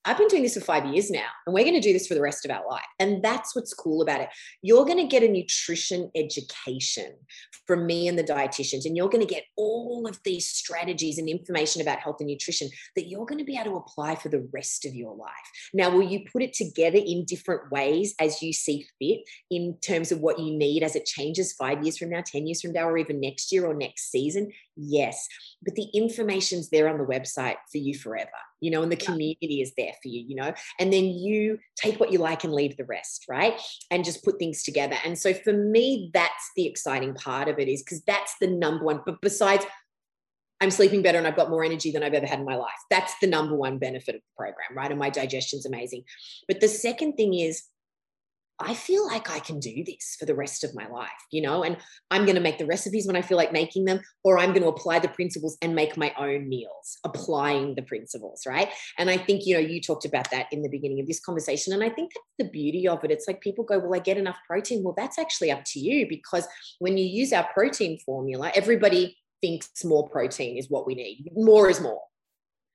[0.08, 2.14] I've been doing this for five years now, and we're going to do this for
[2.14, 2.86] the rest of our life.
[3.00, 4.30] And that's what's cool about it.
[4.62, 7.14] You're going to get a nutrition education
[7.66, 11.28] from me and the dietitians, and you're going to get all of these strategies and
[11.28, 14.48] information about health and nutrition that you're going to be able to apply for the
[14.54, 15.32] rest of your life.
[15.74, 20.12] Now, will you put it together in different ways as you see fit in terms
[20.12, 22.88] of what you need as it changes five years from now, 10 years from now,
[22.88, 24.52] or even next year or next season?
[24.76, 25.28] Yes.
[25.64, 28.30] But the information's there on the website for you forever
[28.66, 32.00] you know, and the community is there for you, you know, and then you take
[32.00, 33.62] what you like and leave the rest, right?
[33.92, 34.96] And just put things together.
[35.06, 38.84] And so for me, that's the exciting part of it is because that's the number
[38.84, 39.02] one.
[39.06, 39.66] But besides,
[40.62, 42.72] I'm sleeping better and I've got more energy than I've ever had in my life.
[42.90, 44.90] That's the number one benefit of the program, right?
[44.90, 46.06] And my digestion's amazing.
[46.48, 47.64] But the second thing is,
[48.60, 51.64] I feel like I can do this for the rest of my life, you know,
[51.64, 51.76] and
[52.10, 54.62] I'm going to make the recipes when I feel like making them, or I'm going
[54.62, 58.70] to apply the principles and make my own meals, applying the principles, right?
[58.98, 61.74] And I think, you know, you talked about that in the beginning of this conversation.
[61.74, 63.12] And I think that's the beauty of it.
[63.12, 64.84] It's like people go, well, I get enough protein.
[64.84, 66.48] Well, that's actually up to you because
[66.80, 71.30] when you use our protein formula, everybody thinks more protein is what we need.
[71.36, 72.02] More is more,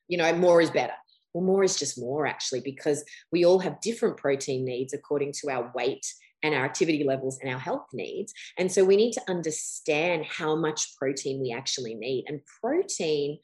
[0.09, 0.93] you know, more is better.
[1.33, 5.51] Well, more is just more actually, because we all have different protein needs according to
[5.51, 6.07] our weight
[6.43, 8.33] and our activity levels and our health needs.
[8.59, 12.25] And so we need to understand how much protein we actually need.
[12.29, 13.39] And protein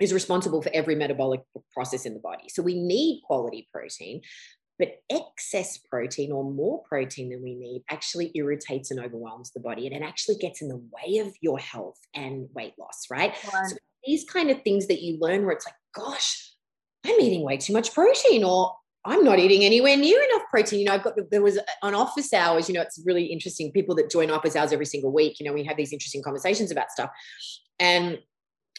[0.00, 2.48] is responsible for every metabolic process in the body.
[2.48, 4.22] So we need quality protein.
[4.76, 9.86] But excess protein or more protein than we need actually irritates and overwhelms the body.
[9.86, 13.36] And it actually gets in the way of your health and weight loss, right?
[13.36, 16.43] So these kind of things that you learn where it's like, gosh,
[17.04, 20.80] I'm eating way too much protein, or I'm not eating anywhere near enough protein.
[20.80, 23.70] You know, I've got there was on office hours, you know, it's really interesting.
[23.72, 26.70] People that join office hours every single week, you know, we have these interesting conversations
[26.70, 27.10] about stuff.
[27.78, 28.18] And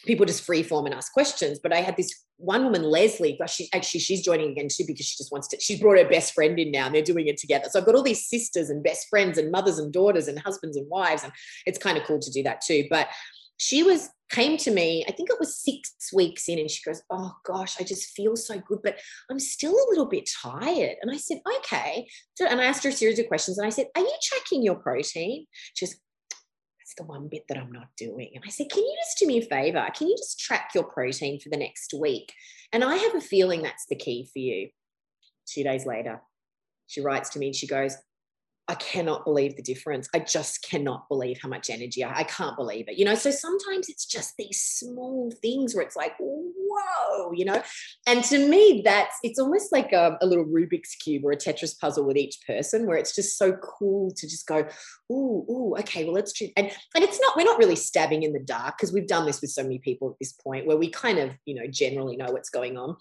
[0.05, 1.59] people just free form and ask questions.
[1.61, 5.15] But I had this one woman, Leslie, she actually she's joining again too because she
[5.17, 5.59] just wants to.
[5.59, 7.65] She's brought her best friend in now, and they're doing it together.
[7.69, 10.75] So I've got all these sisters and best friends and mothers and daughters and husbands
[10.75, 11.31] and wives, and
[11.65, 12.85] it's kind of cool to do that too.
[12.89, 13.07] But
[13.57, 17.01] she was came to me i think it was six weeks in and she goes
[17.11, 18.97] oh gosh i just feel so good but
[19.29, 22.07] i'm still a little bit tired and i said okay
[22.49, 24.75] and i asked her a series of questions and i said are you tracking your
[24.75, 25.95] protein she goes
[26.79, 28.29] That's the one bit that I'm not doing.
[28.35, 29.87] And I said, Can you just do me a favor?
[29.95, 32.31] Can you just track your protein for the next week?
[32.71, 34.69] And I have a feeling that's the key for you.
[35.47, 36.21] Two days later,
[36.85, 37.95] she writes to me and she goes,
[38.67, 40.09] I cannot believe the difference.
[40.13, 42.97] I just cannot believe how much energy I, I, can't believe it.
[42.97, 47.61] You know, so sometimes it's just these small things where it's like, whoa, you know.
[48.07, 51.79] And to me, that's it's almost like a, a little Rubik's cube or a Tetris
[51.79, 54.67] puzzle with each person, where it's just so cool to just go,
[55.11, 56.49] ooh, ooh, okay, well, let's do.
[56.57, 59.41] And and it's not we're not really stabbing in the dark because we've done this
[59.41, 62.31] with so many people at this point where we kind of you know generally know
[62.31, 62.95] what's going on.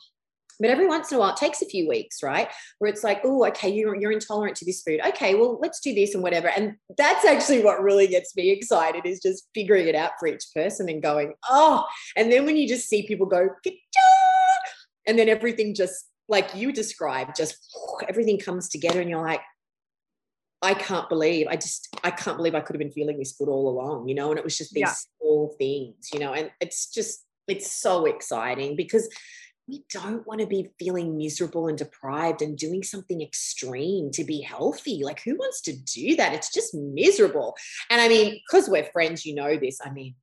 [0.61, 2.49] But every once in a while, it takes a few weeks, right?
[2.79, 5.01] Where it's like, oh, okay, you're, you're intolerant to this food.
[5.09, 6.49] Okay, well, let's do this and whatever.
[6.49, 10.45] And that's actually what really gets me excited is just figuring it out for each
[10.55, 11.85] person and going, oh.
[12.17, 13.49] And then when you just see people go,
[15.07, 17.57] and then everything just like you described, just
[18.09, 19.41] everything comes together and you're like,
[20.63, 23.49] I can't believe I just I can't believe I could have been feeling this good
[23.49, 24.95] all along, you know, and it was just these yeah.
[25.21, 29.09] small things, you know, and it's just it's so exciting because
[29.69, 34.41] we don't want to be feeling miserable and deprived and doing something extreme to be
[34.41, 35.01] healthy.
[35.03, 36.35] Like, who wants to do that?
[36.35, 37.57] It's just miserable.
[37.91, 39.79] And I mean, because we're friends, you know this.
[39.85, 40.15] I mean,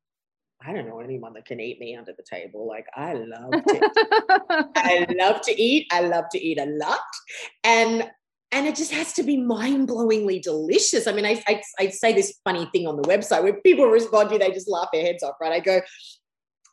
[0.66, 2.68] I don't know anyone that can eat me under the table.
[2.68, 5.88] Like, I love to, I love to eat.
[5.92, 7.00] I love to eat a lot.
[7.64, 8.10] And
[8.54, 11.08] and it just has to be mind-blowingly delicious.
[11.08, 14.28] I mean, I, I, I say this funny thing on the website where people respond
[14.28, 15.54] to, you, they just laugh their heads off, right?
[15.54, 15.80] I go,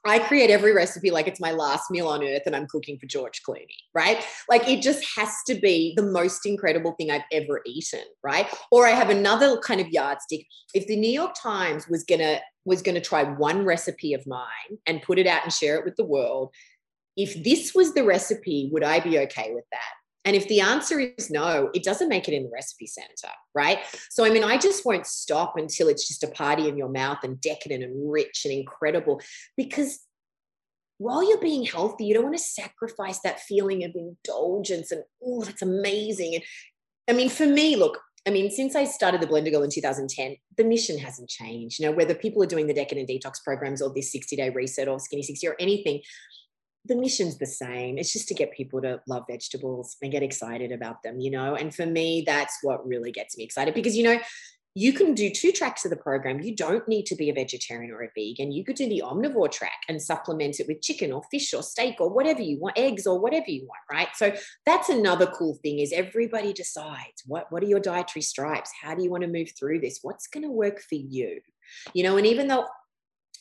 [0.09, 3.07] I create every recipe like it's my last meal on earth and I'm cooking for
[3.07, 4.25] George Clooney, right?
[4.49, 8.53] Like it just has to be the most incredible thing I've ever eaten, right?
[8.71, 10.47] Or I have another kind of yardstick.
[10.75, 15.03] If the New York Times was gonna was gonna try one recipe of mine and
[15.03, 16.55] put it out and share it with the world,
[17.16, 19.94] if this was the recipe, would I be okay with that?
[20.24, 23.78] And if the answer is no, it doesn't make it in the recipe center, right?
[24.11, 27.18] So, I mean, I just won't stop until it's just a party in your mouth
[27.22, 29.20] and decadent and rich and incredible
[29.57, 30.00] because
[30.98, 35.44] while you're being healthy, you don't want to sacrifice that feeling of indulgence and, oh,
[35.44, 36.35] that's amazing.
[36.35, 36.44] And
[37.09, 40.37] I mean, for me, look, I mean, since I started the Blender Girl in 2010,
[40.57, 41.78] the mission hasn't changed.
[41.78, 44.88] You know, whether people are doing the decadent detox programs or this 60 day reset
[44.88, 46.02] or skinny 60 or anything,
[46.84, 47.98] the mission's the same.
[47.98, 51.54] It's just to get people to love vegetables and get excited about them, you know?
[51.54, 54.18] And for me, that's what really gets me excited because, you know,
[54.74, 56.40] you can do two tracks of the program.
[56.40, 58.52] You don't need to be a vegetarian or a vegan.
[58.52, 61.96] You could do the omnivore track and supplement it with chicken or fish or steak
[61.98, 64.08] or whatever you want, eggs or whatever you want, right?
[64.14, 64.32] So
[64.66, 68.70] that's another cool thing is everybody decides what, what are your dietary stripes?
[68.80, 69.98] How do you want to move through this?
[70.02, 71.40] What's going to work for you?
[71.92, 72.66] You know, and even though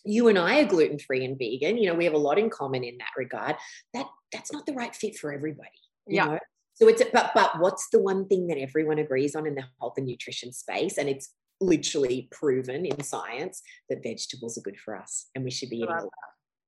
[0.08, 2.50] you and I are gluten free and vegan, you know, we have a lot in
[2.50, 3.56] common in that regard.
[3.94, 5.70] That that's not the right fit for everybody.
[6.08, 6.26] yeah.
[6.26, 6.40] Know?
[6.76, 9.94] So it's but but what's the one thing that everyone agrees on in the health
[9.98, 10.98] and nutrition space?
[10.98, 15.70] And it's literally proven in science that vegetables are good for us and we should
[15.70, 16.12] be eating a lot,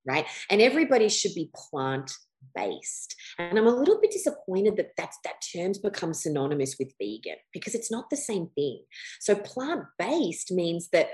[0.05, 0.25] right?
[0.49, 2.11] And everybody should be plant
[2.55, 3.15] based.
[3.37, 7.75] And I'm a little bit disappointed that that's, that term's become synonymous with vegan because
[7.75, 8.83] it's not the same thing.
[9.19, 11.09] So plant based means that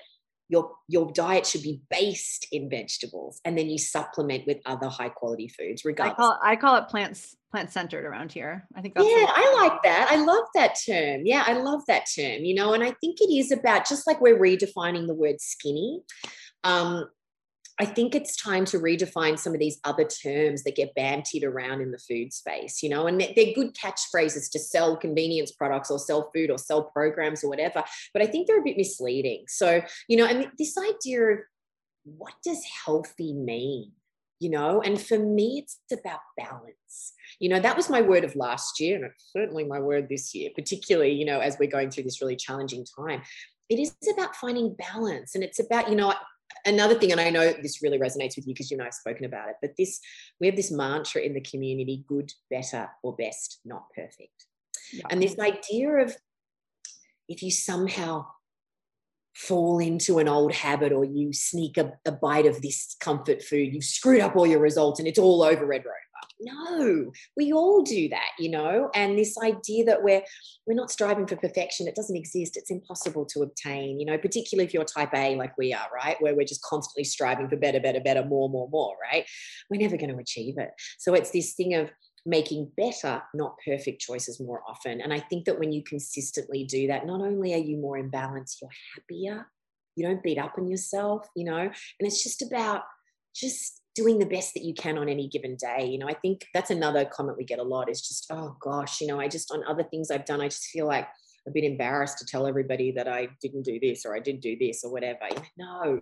[0.48, 5.10] your your diet should be based in vegetables and then you supplement with other high
[5.10, 6.14] quality foods regardless.
[6.14, 8.68] I call it, I call it plants plant centered around here.
[8.76, 10.10] I think that's Yeah, I like that.
[10.12, 11.22] I love that term.
[11.24, 14.20] Yeah, I love that term, you know, and I think it is about just like
[14.22, 16.02] we're redefining the word skinny.
[16.64, 17.06] Um,
[17.80, 21.82] I think it's time to redefine some of these other terms that get bantied around
[21.82, 26.00] in the food space, you know, and they're good catchphrases to sell convenience products or
[26.00, 27.84] sell food or sell programs or whatever.
[28.14, 29.46] But I think they're a bit misleading.
[29.50, 31.40] So, you know, and this idea of
[32.06, 33.92] what does healthy mean?
[34.40, 37.14] You know, and for me, it's about balance.
[37.40, 40.36] You know, that was my word of last year, and it's certainly my word this
[40.36, 43.22] year, particularly, you know, as we're going through this really challenging time
[43.70, 46.14] it is about finding balance and it's about you know
[46.66, 48.94] another thing, and I know this really resonates with you because you and I have
[48.94, 50.00] spoken about it, but this
[50.40, 54.46] we have this mantra in the community: good, better, or best, not perfect.
[54.92, 55.04] Yeah.
[55.10, 56.16] And this idea of
[57.28, 58.26] if you somehow
[59.34, 63.74] fall into an old habit or you sneak a, a, bite of this comfort food,
[63.74, 65.96] you've screwed up all your results and it's all over Red Rover.
[66.40, 68.90] No, we all do that, you know.
[68.94, 70.22] And this idea that we're
[70.68, 72.58] we're not striving for perfection, it doesn't exist.
[72.58, 76.18] It's impossible to obtain, you know, particularly if you're type A like we are, right?
[76.22, 79.26] Where we're just constantly striving for better, better, better, more, more, more, right?
[79.70, 80.72] We're never going to achieve it.
[80.98, 81.92] So it's this thing of
[82.26, 85.00] making better, not perfect choices more often.
[85.00, 88.10] And I think that when you consistently do that, not only are you more in
[88.10, 89.48] balance, you're happier.
[89.96, 92.84] You don't beat up on yourself, you know, and it's just about
[93.34, 95.86] just doing the best that you can on any given day.
[95.86, 99.02] You know, I think that's another comment we get a lot is just, oh gosh,
[99.02, 101.08] you know, I just on other things I've done, I just feel like
[101.48, 104.58] a bit embarrassed to tell everybody that I didn't do this or I did do
[104.60, 105.20] this or whatever.
[105.58, 106.02] No,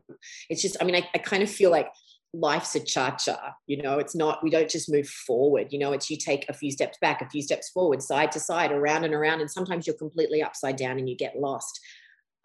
[0.50, 1.90] it's just, I mean, I, I kind of feel like
[2.36, 6.10] life's a cha-cha you know it's not we don't just move forward you know it's
[6.10, 9.14] you take a few steps back a few steps forward side to side around and
[9.14, 11.80] around and sometimes you're completely upside down and you get lost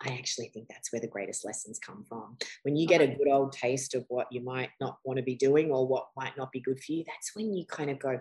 [0.03, 2.37] i actually think that's where the greatest lessons come from.
[2.63, 5.35] When you get a good old taste of what you might not want to be
[5.35, 8.21] doing or what might not be good for you that's when you kind of go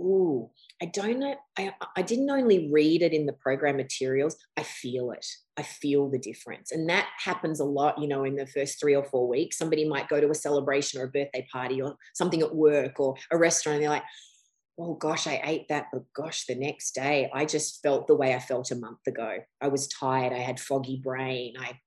[0.00, 0.50] oh
[0.82, 5.12] i don't know I, I didn't only read it in the program materials i feel
[5.12, 5.26] it.
[5.56, 6.72] I feel the difference.
[6.72, 9.58] And that happens a lot you know in the first three or four weeks.
[9.58, 13.14] Somebody might go to a celebration or a birthday party or something at work or
[13.30, 14.02] a restaurant and they're like
[14.78, 18.34] oh gosh i ate that but gosh the next day i just felt the way
[18.34, 21.78] i felt a month ago i was tired i had foggy brain i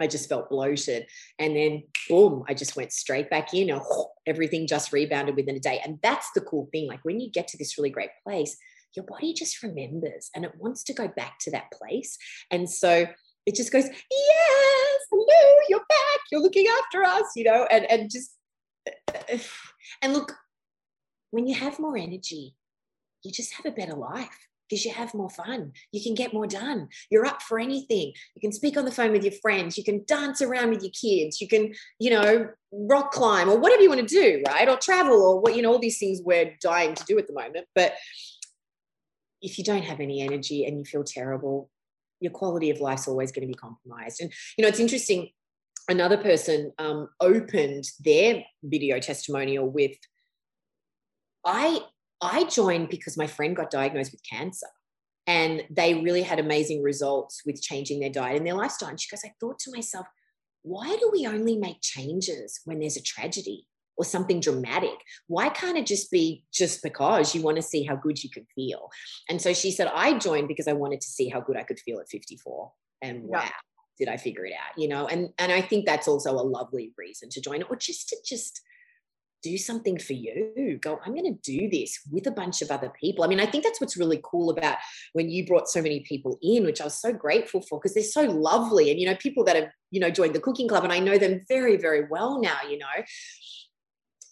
[0.00, 1.06] I just felt bloated.
[1.38, 3.70] And then, boom, I just went straight back in.
[3.70, 3.80] And
[4.26, 5.80] everything just rebounded within a day.
[5.84, 6.88] And that's the cool thing.
[6.88, 8.56] Like when you get to this really great place,
[8.96, 12.16] your body just remembers and it wants to go back to that place.
[12.50, 13.06] And so
[13.46, 16.20] it just goes, yes, hello, you're back.
[16.32, 18.32] You're looking after us, you know, and, and just,
[20.02, 20.34] and look,
[21.30, 22.54] when you have more energy,
[23.22, 25.72] you just have a better life because you have more fun.
[25.92, 26.88] You can get more done.
[27.10, 28.12] You're up for anything.
[28.34, 29.76] You can speak on the phone with your friends.
[29.76, 31.40] You can dance around with your kids.
[31.40, 34.68] You can, you know, rock climb or whatever you want to do, right?
[34.68, 37.34] Or travel or what, you know, all these things we're dying to do at the
[37.34, 37.66] moment.
[37.74, 37.94] But
[39.42, 41.68] if you don't have any energy and you feel terrible,
[42.20, 44.20] your quality of life's always going to be compromised.
[44.20, 45.30] And, you know, it's interesting.
[45.88, 49.96] Another person um, opened their video testimonial with,
[51.44, 51.80] I
[52.20, 54.66] I joined because my friend got diagnosed with cancer
[55.26, 58.90] and they really had amazing results with changing their diet and their lifestyle.
[58.90, 60.06] And she goes, I thought to myself,
[60.62, 63.66] why do we only make changes when there's a tragedy
[63.96, 64.96] or something dramatic?
[65.28, 68.46] Why can't it just be just because you want to see how good you can
[68.54, 68.90] feel?
[69.28, 71.80] And so she said, I joined because I wanted to see how good I could
[71.80, 72.72] feel at 54.
[73.02, 73.40] And wow.
[73.42, 73.50] Yeah.
[73.98, 74.78] Did I figure it out?
[74.78, 78.08] You know, and and I think that's also a lovely reason to join, or just
[78.08, 78.62] to just
[79.42, 80.78] do something for you.
[80.80, 83.24] Go, I'm going to do this with a bunch of other people.
[83.24, 84.78] I mean, I think that's what's really cool about
[85.12, 88.02] when you brought so many people in, which I was so grateful for because they're
[88.02, 88.90] so lovely.
[88.90, 91.18] And, you know, people that have, you know, joined the cooking club and I know
[91.18, 92.86] them very, very well now, you know.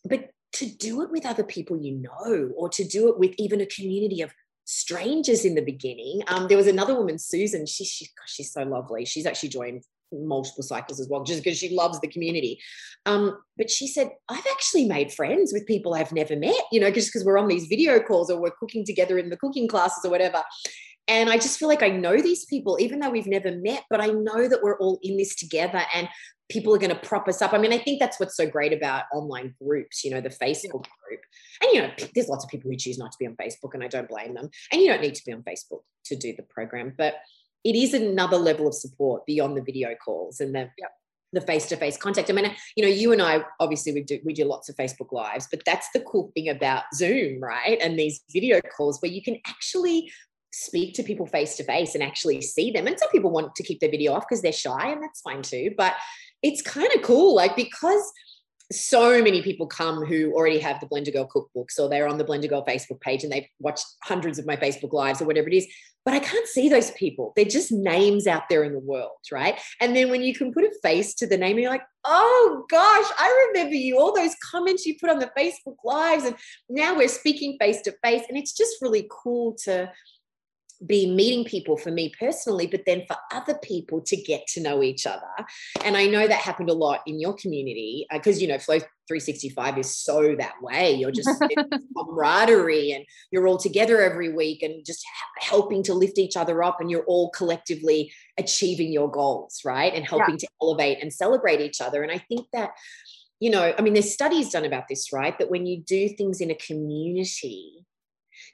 [0.04, 3.60] But to do it with other people you know, or to do it with even
[3.60, 4.32] a community of
[4.64, 6.22] strangers in the beginning.
[6.28, 7.64] Um, there was another woman, Susan.
[7.64, 9.06] She, she, she's so lovely.
[9.06, 9.82] She's actually joined
[10.12, 12.60] multiple cycles as well, just because she loves the community.
[13.06, 16.90] Um, but she said, I've actually made friends with people I've never met, you know,
[16.90, 20.04] just because we're on these video calls or we're cooking together in the cooking classes
[20.04, 20.42] or whatever.
[21.06, 24.00] And I just feel like I know these people, even though we've never met, but
[24.00, 26.08] I know that we're all in this together and
[26.50, 27.52] people are going to prop us up.
[27.52, 30.86] I mean, I think that's what's so great about online groups, you know, the Facebook
[31.06, 31.20] group.
[31.62, 33.82] And, you know, there's lots of people who choose not to be on Facebook, and
[33.82, 34.48] I don't blame them.
[34.72, 36.94] And you don't need to be on Facebook to do the program.
[36.96, 37.14] But
[37.64, 40.90] it is another level of support beyond the video calls and the yep.
[41.32, 42.30] the face-to-face contact.
[42.30, 45.12] I mean, you know, you and I obviously we do we do lots of Facebook
[45.12, 47.78] lives, but that's the cool thing about Zoom, right?
[47.80, 50.10] And these video calls where you can actually
[50.52, 52.86] speak to people face to face and actually see them.
[52.86, 55.42] And some people want to keep their video off because they're shy, and that's fine
[55.42, 55.74] too.
[55.76, 55.94] But
[56.42, 58.12] it's kind of cool, like because
[58.70, 62.24] so many people come who already have the Blender Girl cookbook, so they're on the
[62.24, 65.54] Blender Girl Facebook page and they've watched hundreds of my Facebook lives or whatever it
[65.54, 65.66] is
[66.08, 67.34] but I can't see those people.
[67.36, 69.60] They're just names out there in the world, right?
[69.78, 73.04] And then when you can put a face to the name, you're like, oh gosh,
[73.18, 76.24] I remember you, all those comments you put on the Facebook Lives.
[76.24, 76.34] And
[76.70, 78.22] now we're speaking face to face.
[78.26, 79.92] And it's just really cool to
[80.86, 84.82] be meeting people for me personally, but then for other people to get to know
[84.82, 85.26] each other.
[85.84, 88.78] And I know that happened a lot in your community because, uh, you know, Flow
[88.78, 90.94] 365 is so that way.
[90.94, 91.30] You're just
[91.96, 95.04] camaraderie and you're all together every week and just
[95.40, 99.92] helping to lift each other up and you're all collectively achieving your goals, right?
[99.92, 100.46] And helping yeah.
[100.46, 102.02] to elevate and celebrate each other.
[102.02, 102.70] And I think that
[103.40, 105.38] you know, I mean, there's studies done about this, right?
[105.38, 107.86] That when you do things in a community,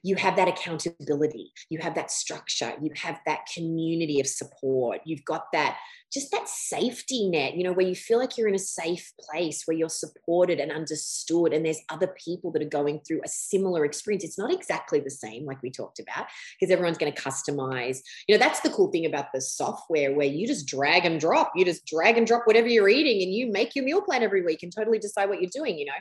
[0.04, 5.24] you have that accountability you have that structure you have that community of support you've
[5.24, 5.78] got that
[6.12, 9.62] just that safety net you know where you feel like you're in a safe place
[9.64, 13.84] where you're supported and understood and there's other people that are going through a similar
[13.84, 14.24] experience.
[14.24, 16.26] It's not exactly the same like we talked about
[16.58, 17.98] because everyone's going to customize.
[18.28, 21.52] You know that's the cool thing about the software where you just drag and drop
[21.56, 24.44] you just drag and drop whatever you're eating and you make your meal plan every
[24.44, 25.92] week and totally decide what you're doing you know?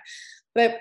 [0.54, 0.80] But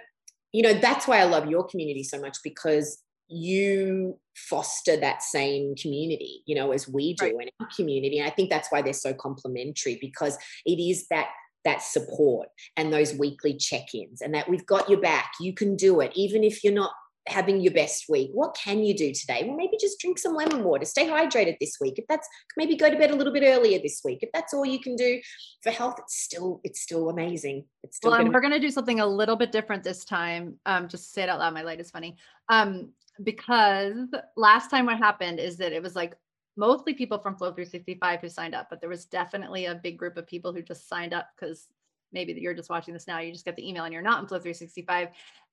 [0.52, 3.02] you know that's why i love your community so much because
[3.32, 7.48] you foster that same community you know as we do right.
[7.48, 8.18] in our community.
[8.18, 11.28] And i think that's why they're so complementary because it is that
[11.64, 16.00] that support and those weekly check-ins and that we've got your back you can do
[16.00, 16.92] it even if you're not
[17.28, 18.30] having your best week.
[18.32, 19.44] What can you do today?
[19.46, 21.94] Well maybe just drink some lemon water stay hydrated this week.
[21.98, 24.18] If that's maybe go to bed a little bit earlier this week.
[24.22, 25.20] If that's all you can do
[25.62, 27.64] for health it's still it's still amazing.
[27.82, 30.58] It's still well and we're going to do something a little bit different this time.
[30.66, 32.16] Um just say it out loud my light is funny.
[32.48, 32.90] Um
[33.22, 36.16] because last time what happened is that it was like
[36.56, 40.16] mostly people from flow 365 who signed up but there was definitely a big group
[40.16, 41.68] of people who just signed up because
[42.12, 44.28] maybe you're just watching this now you just get the email and you're not in
[44.28, 45.08] flow 365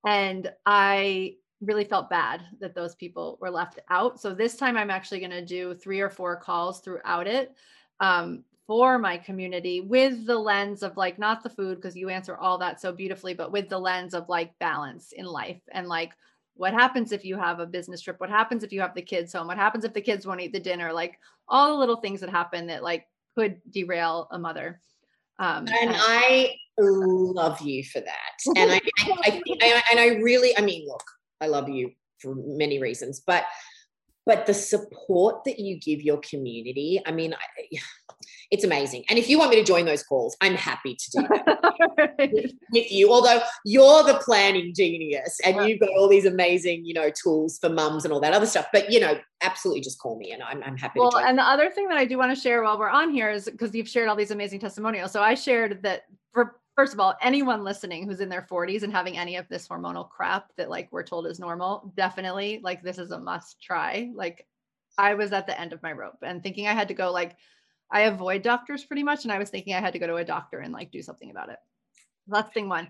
[0.06, 4.20] and i really felt bad that those people were left out.
[4.20, 7.54] So this time I'm actually going to do three or four calls throughout it
[8.00, 12.38] um, for my community with the lens of like, not the food, because you answer
[12.38, 16.14] all that so beautifully, but with the lens of like balance in life and like,
[16.60, 18.20] what happens if you have a business trip?
[18.20, 19.48] What happens if you have the kids home?
[19.48, 20.92] What happens if the kids won't eat the dinner?
[20.92, 23.08] Like all the little things that happen that like
[23.38, 24.82] could derail a mother.
[25.40, 28.34] Um, and, and I love you for that.
[28.58, 31.04] And I, I, I, and I really, I mean, look,
[31.40, 31.92] I love you
[32.22, 33.46] for many reasons, but
[34.26, 37.78] but the support that you give your community, I mean, I,
[38.52, 39.04] it's amazing.
[39.10, 42.52] And if you want me to join those calls, I'm happy to do that with,
[42.72, 43.12] with, you.
[43.12, 47.70] Although you're the planning genius and you've got all these amazing, you know, tools for
[47.70, 48.68] mums and all that other stuff.
[48.74, 51.70] But you know, absolutely just call me and I'm, I'm happy well, and the other
[51.70, 54.10] thing that I do want to share while we're on here is because you've shared
[54.10, 55.12] all these amazing testimonials.
[55.12, 56.04] So I shared that
[56.34, 59.68] for first of all, anyone listening who's in their 40s and having any of this
[59.68, 64.10] hormonal crap that like we're told is normal, definitely like this is a must try.
[64.16, 64.48] Like
[64.98, 67.36] I was at the end of my rope and thinking I had to go like
[67.92, 70.24] I avoid doctors pretty much and I was thinking I had to go to a
[70.24, 71.58] doctor and like do something about it.
[72.28, 72.88] That's thing 1.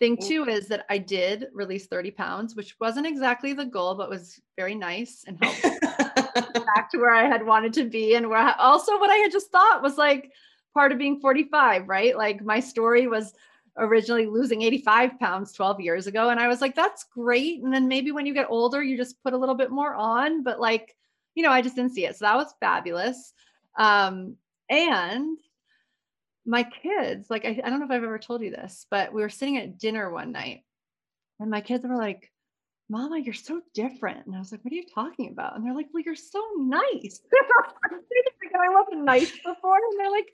[0.00, 4.10] Thing 2 is that I did release 30 pounds, which wasn't exactly the goal but
[4.10, 5.62] was very nice and helped
[6.74, 9.32] back to where I had wanted to be and where I, also what I had
[9.32, 10.30] just thought was like
[10.74, 12.16] part of being 45, right?
[12.16, 13.34] Like my story was
[13.76, 16.30] originally losing 85 pounds 12 years ago.
[16.30, 17.62] And I was like, that's great.
[17.62, 20.42] And then maybe when you get older, you just put a little bit more on.
[20.42, 20.96] But like,
[21.34, 22.16] you know, I just didn't see it.
[22.16, 23.32] So that was fabulous.
[23.78, 24.36] Um,
[24.68, 25.38] and
[26.44, 29.22] my kids, like, I, I don't know if I've ever told you this, but we
[29.22, 30.64] were sitting at dinner one night
[31.38, 32.30] and my kids were like,
[32.88, 34.26] Mama, you're so different.
[34.26, 35.54] And I was like, What are you talking about?
[35.54, 37.20] And they're like, Well, you're so nice.
[38.52, 39.76] I wasn't nice before.
[39.76, 40.32] And they're like,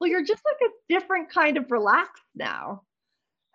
[0.00, 2.82] well, you're just like a different kind of relaxed now.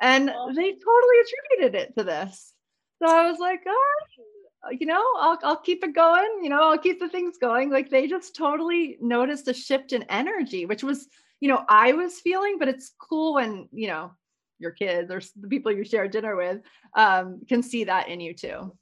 [0.01, 2.53] And they totally attributed it to this.
[3.01, 6.41] So I was like, oh, you know, I'll, I'll keep it going.
[6.43, 7.69] You know, I'll keep the things going.
[7.69, 11.07] Like they just totally noticed a shift in energy, which was,
[11.39, 14.11] you know, I was feeling, but it's cool when, you know,
[14.59, 16.61] your kids or the people you share dinner with
[16.95, 18.75] um, can see that in you too.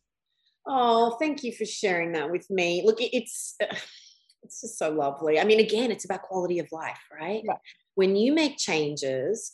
[0.66, 2.84] Oh, thank you for sharing that with me.
[2.86, 3.58] Look, it's
[4.44, 5.40] it's just so lovely.
[5.40, 7.42] I mean, again, it's about quality of life, right?
[7.44, 7.58] Yeah.
[7.96, 9.54] When you make changes,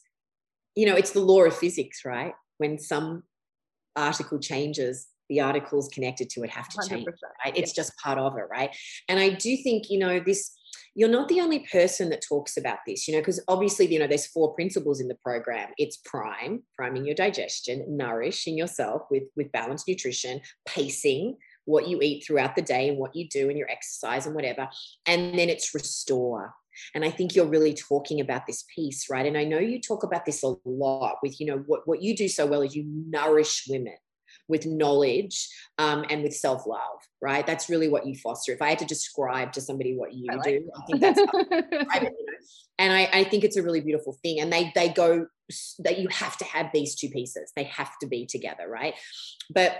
[0.75, 2.33] you know, it's the law of physics, right?
[2.57, 3.23] When some
[3.95, 7.07] article changes, the articles connected to it have to change,
[7.45, 7.55] right?
[7.55, 8.75] It's just part of it, right?
[9.07, 10.51] And I do think, you know, this
[10.95, 14.07] you're not the only person that talks about this, you know, because obviously, you know,
[14.07, 15.69] there's four principles in the program.
[15.77, 22.25] It's prime, priming your digestion, nourishing yourself with with balanced nutrition, pacing, what you eat
[22.25, 24.69] throughout the day and what you do and your exercise and whatever.
[25.05, 26.53] And then it's restore.
[26.95, 29.25] And I think you're really talking about this piece, right?
[29.25, 32.15] And I know you talk about this a lot with, you know, what, what you
[32.15, 33.95] do so well is you nourish women
[34.47, 35.47] with knowledge
[35.77, 37.45] um, and with self love, right?
[37.45, 38.51] That's really what you foster.
[38.51, 40.81] If I had to describe to somebody what you I like do, that.
[40.81, 41.19] I think that's
[42.01, 42.37] it, you know?
[42.79, 44.39] and I, I think it's a really beautiful thing.
[44.39, 45.27] And they they go
[45.79, 47.51] that you have to have these two pieces.
[47.55, 48.95] They have to be together, right?
[49.53, 49.79] But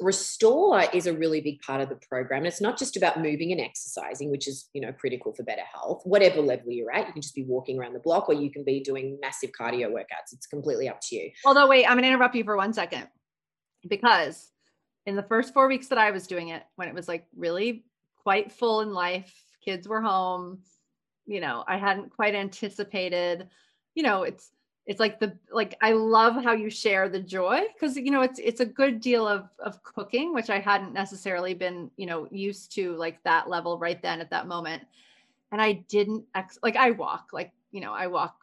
[0.00, 2.38] restore is a really big part of the program.
[2.38, 5.62] And it's not just about moving and exercising which is you know critical for better
[5.72, 6.02] health.
[6.04, 8.64] Whatever level you're at you can just be walking around the block or you can
[8.64, 10.32] be doing massive cardio workouts.
[10.32, 11.30] It's completely up to you.
[11.44, 13.06] Although wait i'm going to interrupt you for one second.
[13.88, 14.52] Because
[15.06, 17.84] in the first four weeks that i was doing it when it was like really
[18.22, 19.34] quite full in life
[19.64, 20.60] kids were home
[21.26, 23.48] you know i hadn't quite anticipated
[23.94, 24.50] you know it's
[24.86, 28.38] it's like the like i love how you share the joy because you know it's
[28.38, 32.72] it's a good deal of of cooking which i hadn't necessarily been you know used
[32.74, 34.82] to like that level right then at that moment.
[35.52, 38.36] And i didn't ex- like i walk like you know i walk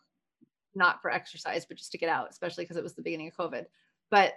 [0.75, 3.35] not for exercise but just to get out especially because it was the beginning of
[3.35, 3.65] covid.
[4.09, 4.33] But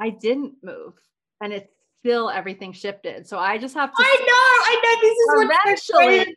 [0.00, 0.94] i didn't move
[1.40, 3.26] and it's still everything shifted.
[3.26, 4.34] So i just have to i know
[4.64, 6.34] i know this is eventually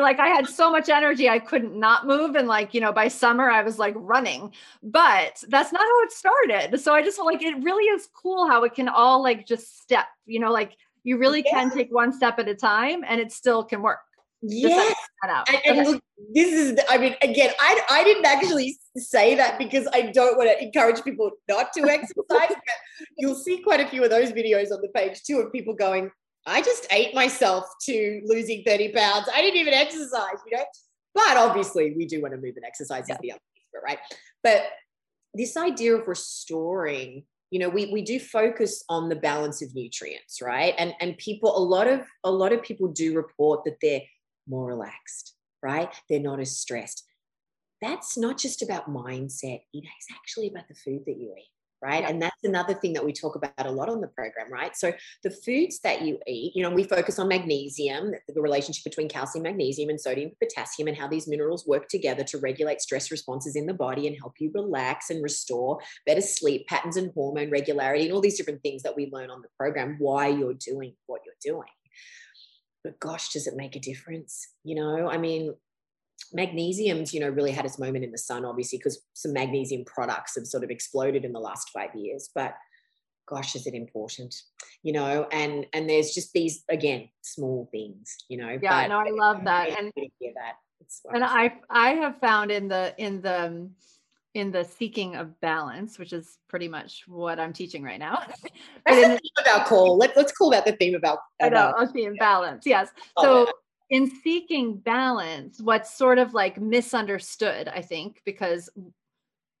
[0.00, 3.08] like i had so much energy i couldn't not move and like you know by
[3.08, 4.52] summer i was like running
[4.82, 8.64] but that's not how it started so i just like it really is cool how
[8.64, 11.52] it can all like just step you know like you really yeah.
[11.52, 14.00] can take one step at a time and it still can work
[14.42, 14.96] Yes.
[15.22, 16.02] And, and look,
[16.34, 20.50] this is, I mean, again, I, I didn't actually say that because I don't want
[20.50, 22.16] to encourage people not to exercise.
[22.28, 22.56] but
[23.18, 26.10] you'll see quite a few of those videos on the page too of people going,
[26.46, 29.28] I just ate myself to losing 30 pounds.
[29.32, 30.64] I didn't even exercise, you know?
[31.14, 33.14] But obviously, we do want to move and exercise yeah.
[33.14, 33.98] is the other piece, right?
[34.42, 34.62] But
[35.34, 40.40] this idea of restoring you know we, we do focus on the balance of nutrients
[40.40, 44.00] right and and people a lot of a lot of people do report that they're
[44.48, 45.94] more relaxed, right?
[46.08, 47.04] They're not as stressed.
[47.80, 51.50] That's not just about mindset, it is actually about the food that you eat.
[51.82, 52.02] Right.
[52.02, 52.10] Yeah.
[52.10, 54.76] And that's another thing that we talk about a lot on the program, right?
[54.76, 54.92] So,
[55.24, 59.42] the foods that you eat, you know, we focus on magnesium, the relationship between calcium,
[59.42, 63.66] magnesium, and sodium, potassium, and how these minerals work together to regulate stress responses in
[63.66, 68.12] the body and help you relax and restore better sleep patterns and hormone regularity, and
[68.12, 71.34] all these different things that we learn on the program, why you're doing what you're
[71.42, 71.68] doing
[72.84, 74.48] but gosh, does it make a difference?
[74.64, 75.54] You know, I mean,
[76.32, 80.36] magnesium's, you know, really had its moment in the sun, obviously, because some magnesium products
[80.36, 82.30] have sort of exploded in the last five years.
[82.34, 82.54] But
[83.26, 84.34] gosh, is it important?
[84.82, 88.58] You know, and and there's just these again small things, you know.
[88.60, 89.78] Yeah, no, I love that.
[89.78, 90.54] And hear that.
[91.14, 93.70] And I I have found in the in the um,
[94.34, 98.22] in the seeking of balance, which is pretty much what I'm teaching right now.
[98.86, 99.98] That's the theme of our call.
[99.98, 101.18] Let, let's call that the theme about.
[101.40, 102.66] about I know, theme balance.
[102.66, 102.88] Yes.
[103.18, 103.48] So.
[103.92, 108.70] In seeking balance, what's sort of like misunderstood, I think, because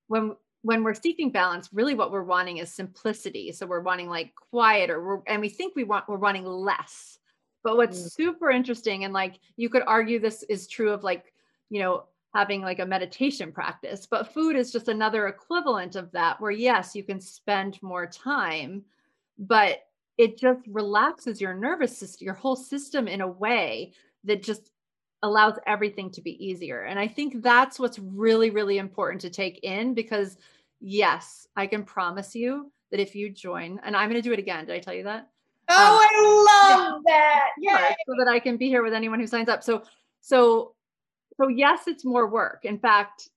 [0.08, 3.52] when when we're seeking balance, really what we're wanting is simplicity.
[3.52, 7.18] So we're wanting like quiet, or and we think we want we're wanting less.
[7.62, 8.10] But what's mm.
[8.10, 11.34] super interesting, and like you could argue this is true of like
[11.68, 12.04] you know
[12.34, 16.96] having like a meditation practice but food is just another equivalent of that where yes
[16.96, 18.82] you can spend more time
[19.38, 19.80] but
[20.16, 23.92] it just relaxes your nervous system your whole system in a way
[24.24, 24.70] that just
[25.22, 26.82] allows everything to be easier.
[26.82, 30.36] And i think that's what's really really important to take in because
[30.80, 34.38] yes i can promise you that if you join and i'm going to do it
[34.40, 35.28] again did i tell you that?
[35.68, 37.48] Oh um, i love yeah, that.
[37.58, 39.62] Yeah so that i can be here with anyone who signs up.
[39.62, 39.82] So
[40.20, 40.74] so
[41.40, 42.64] so yes it's more work.
[42.64, 43.28] In fact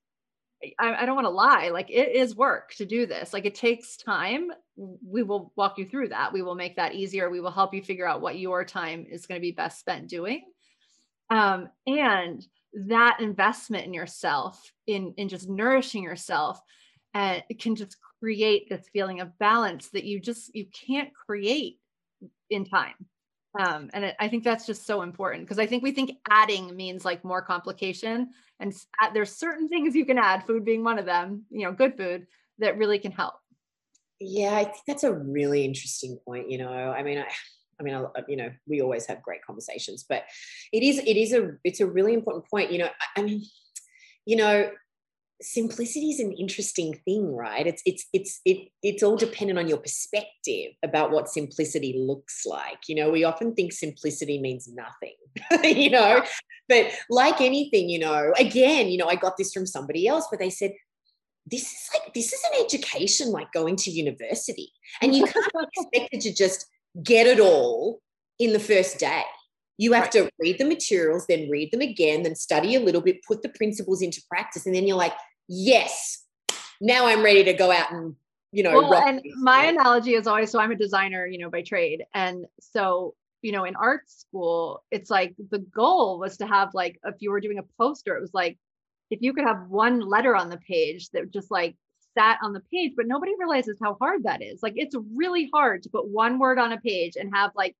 [0.78, 3.32] I, I don't want to lie like it is work to do this.
[3.32, 4.50] Like it takes time.
[4.76, 6.32] We will walk you through that.
[6.32, 7.30] We will make that easier.
[7.30, 10.08] We will help you figure out what your time is going to be best spent
[10.08, 10.42] doing
[11.30, 12.46] um, and
[12.88, 16.60] that investment in yourself in in just nourishing yourself
[17.14, 21.78] and uh, can just create this feeling of balance that you just you can't create
[22.50, 22.94] in time
[23.58, 26.74] um, and it, I think that's just so important because I think we think adding
[26.76, 30.98] means like more complication, and add, there's certain things you can add, food being one
[30.98, 31.44] of them.
[31.50, 32.26] You know, good food
[32.58, 33.34] that really can help.
[34.20, 36.50] Yeah, I think that's a really interesting point.
[36.50, 37.26] You know, I mean, I,
[37.80, 40.24] I mean, you know, we always have great conversations, but
[40.72, 42.72] it is, it is a, it's a really important point.
[42.72, 43.42] You know, I, mean,
[44.24, 44.70] you know,
[45.42, 47.66] simplicity is an interesting thing right?
[47.66, 52.88] It's it's it's it, it's all dependent on your perspective about what simplicity looks like.
[52.88, 55.14] You know we often think simplicity means nothing
[55.62, 56.22] you know?
[56.70, 60.40] But like anything you know again you know i got this from somebody else but
[60.40, 60.72] they said
[61.46, 64.72] this is like this is an education like going to university.
[65.00, 66.66] And you can't be expected to just
[67.02, 68.00] get it all
[68.38, 69.24] in the first day
[69.78, 70.12] you have right.
[70.12, 73.50] to read the materials, then read them again, then study a little bit, put the
[73.50, 75.12] principles into practice, and then you're like,
[75.48, 76.24] yes,
[76.80, 78.14] now I'm ready to go out and
[78.52, 78.74] you know.
[78.74, 82.46] Well, and my analogy is always so I'm a designer, you know, by trade, and
[82.60, 87.16] so you know, in art school, it's like the goal was to have like if
[87.18, 88.58] you were doing a poster, it was like
[89.10, 91.76] if you could have one letter on the page that just like
[92.16, 94.62] sat on the page, but nobody realizes how hard that is.
[94.62, 97.76] Like it's really hard to put one word on a page and have like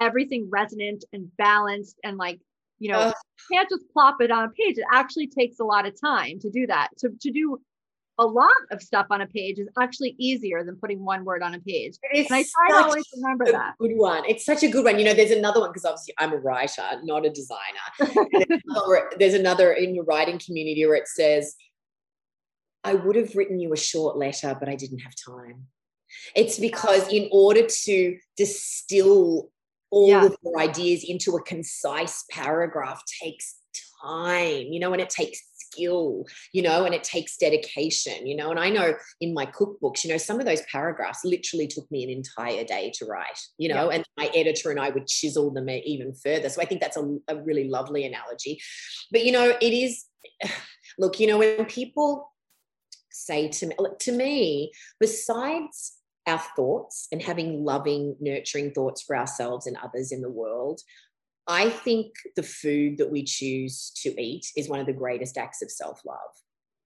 [0.00, 2.40] everything resonant and balanced and like
[2.78, 3.12] you know uh,
[3.50, 6.50] can't just plop it on a page it actually takes a lot of time to
[6.50, 7.58] do that to, to do
[8.18, 11.54] a lot of stuff on a page is actually easier than putting one word on
[11.54, 11.96] a page.
[12.02, 13.74] It's and I try to always remember that.
[13.78, 14.24] Good one.
[14.26, 14.98] It's such a good one.
[14.98, 18.62] You know, there's another one because obviously I'm a writer, not a designer.
[19.18, 21.54] there's another in your writing community where it says,
[22.86, 25.66] I would have written you a short letter, but I didn't have time.
[26.36, 29.50] It's because in order to distill
[29.90, 30.24] all yeah.
[30.26, 33.56] of your ideas into a concise paragraph takes
[34.04, 38.50] time, you know, and it takes skill, you know, and it takes dedication, you know.
[38.50, 42.04] And I know in my cookbooks, you know, some of those paragraphs literally took me
[42.04, 43.96] an entire day to write, you know, yeah.
[43.96, 46.48] and my editor and I would chisel them even further.
[46.48, 48.60] So I think that's a, a really lovely analogy.
[49.10, 50.04] But, you know, it is,
[50.98, 52.30] look, you know, when people
[53.26, 55.96] say to me, to me, besides
[56.26, 60.80] our thoughts and having loving, nurturing thoughts for ourselves and others in the world,
[61.46, 65.62] I think the food that we choose to eat is one of the greatest acts
[65.62, 66.18] of self love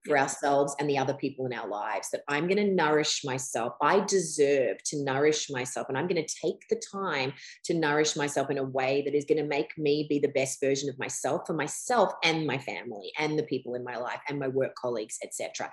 [0.05, 2.09] for ourselves and the other people in our lives.
[2.11, 3.73] That I'm going to nourish myself.
[3.81, 5.89] I deserve to nourish myself.
[5.89, 7.33] And I'm going to take the time
[7.65, 10.59] to nourish myself in a way that is going to make me be the best
[10.59, 14.39] version of myself for myself and my family and the people in my life and
[14.39, 15.71] my work colleagues, etc.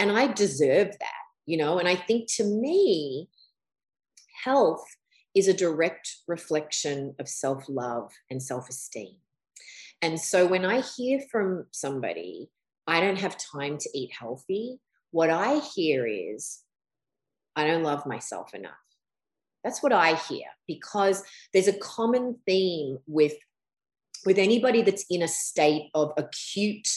[0.00, 1.78] And I deserve that, you know.
[1.78, 3.28] And I think to me,
[4.42, 4.82] health
[5.34, 9.16] is a direct reflection of self love and self esteem.
[10.00, 12.48] And so when I hear from somebody,
[12.86, 14.80] I don't have time to eat healthy,
[15.10, 16.60] what I hear is,
[17.54, 18.72] I don't love myself enough.
[19.62, 21.22] That's what I hear because
[21.52, 23.34] there's a common theme with
[24.24, 26.88] with anybody that's in a state of acute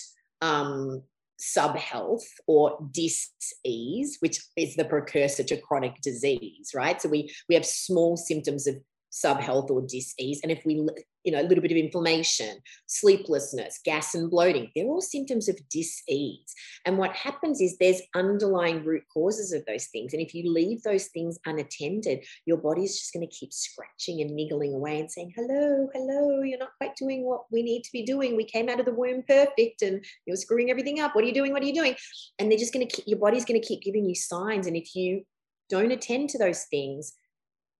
[0.41, 1.03] um,
[1.39, 7.01] subhealth or dis-ease which is the precursor to chronic disease right?
[7.01, 8.75] So we we have small symptoms of
[9.13, 10.85] subhealth or dis-ease and if we
[11.23, 12.57] you know a little bit of inflammation
[12.87, 16.53] sleeplessness gas and bloating they're all symptoms of dis-ease.
[16.85, 20.81] And what happens is there's underlying root causes of those things and if you leave
[20.81, 25.31] those things unattended your body's just going to keep scratching and niggling away and saying
[25.35, 28.35] hello hello you're not quite doing what we need to be doing.
[28.35, 31.15] We came out of the womb perfect and you're screwing everything up.
[31.15, 31.51] What are you doing?
[31.51, 31.95] What are you doing?
[32.39, 34.75] And they're just going to keep your body's going to keep giving you signs and
[34.75, 35.23] if you
[35.69, 37.13] don't attend to those things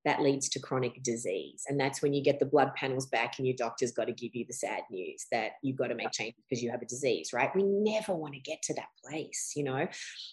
[0.06, 1.64] that leads to chronic disease.
[1.68, 4.36] And that's when you get the blood panels back and your doctor's got to give
[4.36, 7.32] you the sad news that you've got to make changes because you have a disease,
[7.34, 7.56] right?
[7.56, 9.88] We never want to get to that place, you know?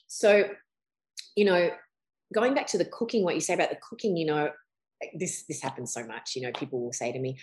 [0.08, 0.44] So,
[1.36, 1.70] you know,
[2.34, 4.50] going back to the cooking, what you say about the cooking, you know,
[5.14, 6.36] this this happens so much.
[6.36, 7.38] You know, people will say to me,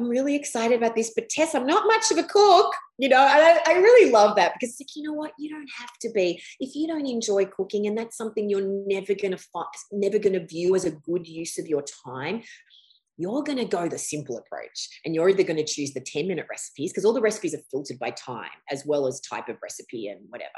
[0.00, 3.18] I'm really excited about this, but Tess, I'm not much of a cook, you know,
[3.18, 6.42] I, I really love that because like, you know what, you don't have to be.
[6.58, 10.46] If you don't enjoy cooking and that's something you're never to find, never going to
[10.46, 12.42] view as a good use of your time,
[13.18, 16.26] you're going to go the simple approach and you're either going to choose the 10
[16.26, 19.56] minute recipes because all the recipes are filtered by time as well as type of
[19.62, 20.48] recipe and whatever.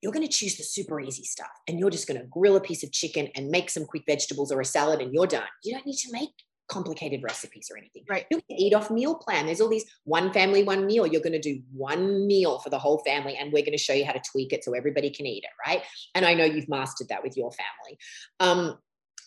[0.00, 2.60] You're going to choose the super easy stuff and you're just going to grill a
[2.60, 5.48] piece of chicken and make some quick vegetables or a salad and you're done.
[5.64, 6.30] You don't need to make
[6.68, 8.04] complicated recipes or anything.
[8.08, 8.26] Right.
[8.30, 9.46] You can eat off meal plan.
[9.46, 11.06] There's all these one family, one meal.
[11.06, 13.92] You're going to do one meal for the whole family, and we're going to show
[13.92, 15.50] you how to tweak it so everybody can eat it.
[15.66, 15.82] Right.
[16.14, 17.98] And I know you've mastered that with your family.
[18.40, 18.78] Um,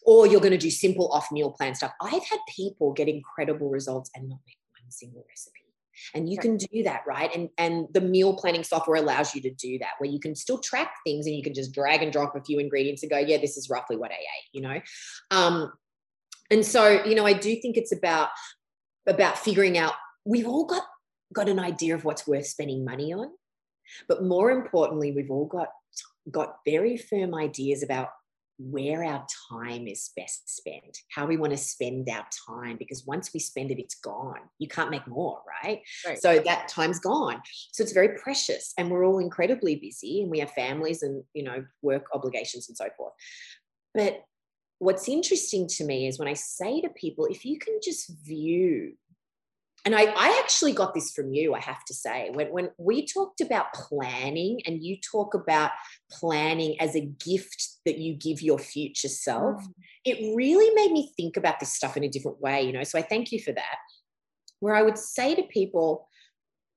[0.03, 1.91] or you're going to do simple off meal plan stuff.
[2.01, 5.61] I've had people get incredible results and not make one single recipe.
[6.15, 7.29] And you can do that, right?
[7.35, 10.57] And and the meal planning software allows you to do that, where you can still
[10.57, 13.37] track things and you can just drag and drop a few ingredients and go, yeah,
[13.37, 14.79] this is roughly what I ate, you know.
[15.29, 15.71] Um,
[16.51, 18.29] and so you know i do think it's about
[19.07, 19.93] about figuring out
[20.25, 20.83] we've all got
[21.33, 23.29] got an idea of what's worth spending money on
[24.07, 25.69] but more importantly we've all got
[26.29, 28.09] got very firm ideas about
[28.69, 33.31] where our time is best spent, how we want to spend our time, because once
[33.33, 34.39] we spend it, it's gone.
[34.59, 35.81] You can't make more, right?
[36.05, 36.21] right?
[36.21, 37.41] So that time's gone.
[37.71, 38.73] So it's very precious.
[38.77, 42.77] And we're all incredibly busy and we have families and, you know, work obligations and
[42.77, 43.13] so forth.
[43.93, 44.21] But
[44.81, 48.93] what's interesting to me is when I say to people, if you can just view,
[49.85, 53.05] and I, I actually got this from you, I have to say, when, when we
[53.05, 55.69] talked about planning and you talk about
[56.11, 59.67] planning as a gift that you give your future self, mm.
[60.03, 62.83] it really made me think about this stuff in a different way, you know.
[62.83, 63.75] So I thank you for that.
[64.61, 66.07] Where I would say to people,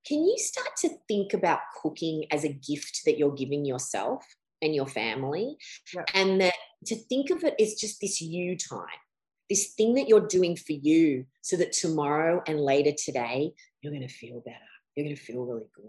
[0.07, 4.23] can you start to think about cooking as a gift that you're giving yourself?
[4.65, 5.57] And your family.
[5.95, 6.05] Yeah.
[6.15, 6.55] And that
[6.87, 8.87] to think of it as just this you time,
[9.49, 14.07] this thing that you're doing for you so that tomorrow and later today, you're going
[14.07, 14.59] to feel better.
[14.95, 15.85] You're going to feel really good.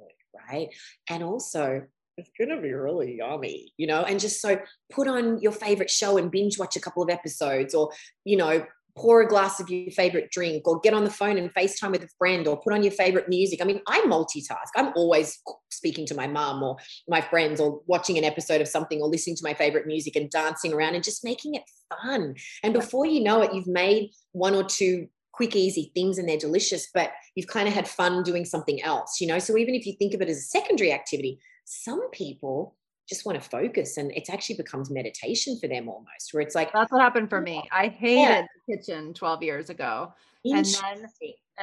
[0.49, 0.69] Right.
[1.09, 1.83] And also,
[2.17, 4.59] it's going to be really yummy, you know, and just so
[4.91, 7.91] put on your favorite show and binge watch a couple of episodes or,
[8.23, 8.65] you know,
[8.97, 12.03] pour a glass of your favorite drink or get on the phone and FaceTime with
[12.03, 13.61] a friend or put on your favorite music.
[13.61, 14.69] I mean, I multitask.
[14.75, 15.37] I'm always
[15.69, 16.77] speaking to my mom or
[17.07, 20.29] my friends or watching an episode of something or listening to my favorite music and
[20.29, 22.35] dancing around and just making it fun.
[22.63, 26.37] And before you know it, you've made one or two quick, easy things and they're
[26.37, 29.39] delicious, but you've kind of had fun doing something else, you know?
[29.39, 32.75] So even if you think of it as a secondary activity, some people
[33.07, 36.71] just want to focus and it's actually becomes meditation for them almost where it's like
[36.73, 37.67] that's what happened for oh, me.
[37.71, 38.45] i hated yeah.
[38.67, 40.13] the kitchen 12 years ago
[40.45, 41.07] and then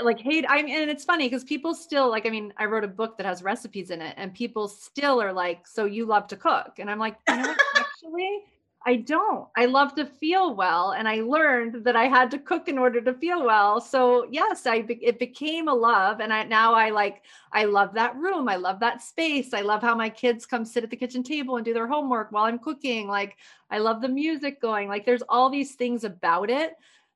[0.03, 2.85] like hate i mean and it's funny because people still like i mean i wrote
[2.85, 6.27] a book that has recipes in it and people still are like so you love
[6.27, 6.79] to cook?
[6.79, 7.59] And i'm like you know what?
[7.77, 8.45] Actually
[8.85, 9.49] I don't.
[9.57, 13.01] I love to feel well, and I learned that I had to cook in order
[13.01, 13.81] to feel well.
[13.81, 17.23] So yes, I it became a love, and I now I like
[17.53, 18.49] I love that room.
[18.49, 19.55] I love that space.
[19.55, 22.33] I love how my kids come sit at the kitchen table and do their homework
[22.33, 23.07] while I'm cooking.
[23.07, 23.37] Like
[23.71, 24.89] I love the music going.
[24.89, 26.73] Like there's all these things about it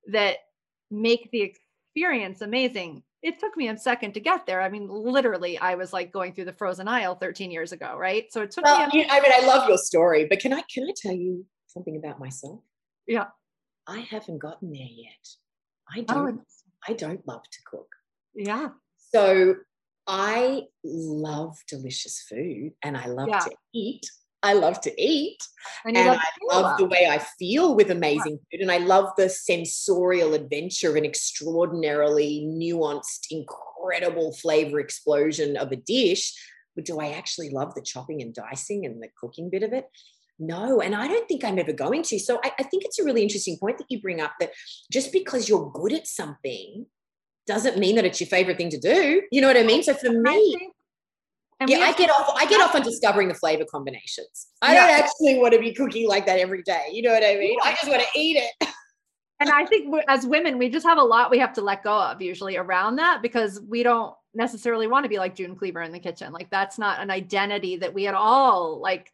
[0.08, 0.38] that
[0.90, 3.02] make the experience amazing.
[3.22, 4.62] It took me a second to get there.
[4.62, 8.32] I mean, literally, I was like going through the frozen aisle 13 years ago, right?
[8.32, 9.02] So it took well, me.
[9.02, 11.44] A- I mean, I love your story, but can I can I tell you
[11.76, 12.60] something about myself?
[13.06, 13.26] Yeah.
[13.86, 15.28] I haven't gotten there yet.
[15.94, 17.88] I oh, don't oh, I don't love to cook.
[18.34, 18.68] Yeah.
[19.14, 19.56] So
[20.06, 23.40] I love delicious food and I love yeah.
[23.40, 24.06] to eat.
[24.42, 25.38] I love to eat.
[25.84, 28.58] And, and love I love the way I feel with amazing yeah.
[28.58, 28.62] food.
[28.62, 35.76] And I love the sensorial adventure of an extraordinarily nuanced, incredible flavor explosion of a
[35.76, 36.32] dish.
[36.74, 39.86] But do I actually love the chopping and dicing and the cooking bit of it?
[40.38, 42.18] No, and I don't think I'm ever going to.
[42.18, 44.50] So I, I, think it's a really interesting point that you bring up that
[44.92, 46.84] just because you're good at something
[47.46, 49.22] doesn't mean that it's your favorite thing to do.
[49.32, 49.82] You know what I mean?
[49.82, 50.72] So for me,
[51.66, 52.34] yeah, I get off.
[52.36, 54.48] I get off on discovering the flavor combinations.
[54.60, 54.86] I yeah.
[54.86, 56.88] don't actually want to be cooking like that every day.
[56.92, 57.56] You know what I mean?
[57.64, 58.68] I just want to eat it.
[59.40, 61.98] and I think as women, we just have a lot we have to let go
[61.98, 65.92] of usually around that because we don't necessarily want to be like June Cleaver in
[65.92, 66.30] the kitchen.
[66.30, 69.10] Like that's not an identity that we at all like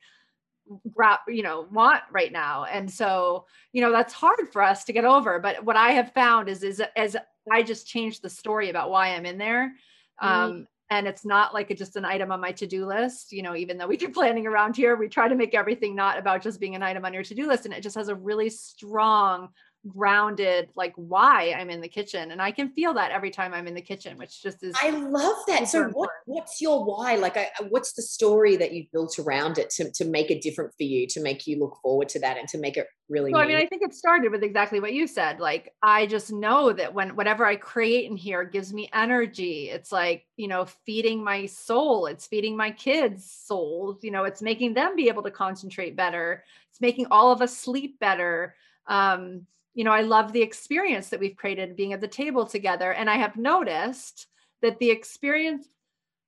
[1.29, 2.65] you know want right now.
[2.65, 5.39] And so you know that's hard for us to get over.
[5.39, 7.17] But what i have found is is as
[7.51, 9.75] i just changed the story about why i'm in there.
[10.23, 10.29] Mm-hmm.
[10.29, 13.57] um and it's not like a, just an item on my to-do list you know
[13.57, 16.61] even though we do planning around here we try to make everything not about just
[16.61, 17.65] being an item on your to-do list.
[17.65, 19.49] And it just has a really strong
[19.89, 23.67] grounded like why I'm in the kitchen and I can feel that every time I'm
[23.67, 27.17] in the kitchen which just is I love that so what, what's your why?
[27.17, 30.73] Like I, what's the story that you've built around it to, to make it different
[30.77, 33.39] for you to make you look forward to that and to make it really so,
[33.39, 36.73] I mean I think it started with exactly what you said like I just know
[36.73, 41.25] that when whatever I create in here gives me energy it's like you know feeding
[41.25, 45.31] my soul it's feeding my kids souls you know it's making them be able to
[45.33, 48.55] concentrate better it's making all of us sleep better
[48.87, 49.45] um
[49.75, 52.93] you know, I love the experience that we've created being at the table together.
[52.93, 54.27] And I have noticed
[54.61, 55.67] that the experience,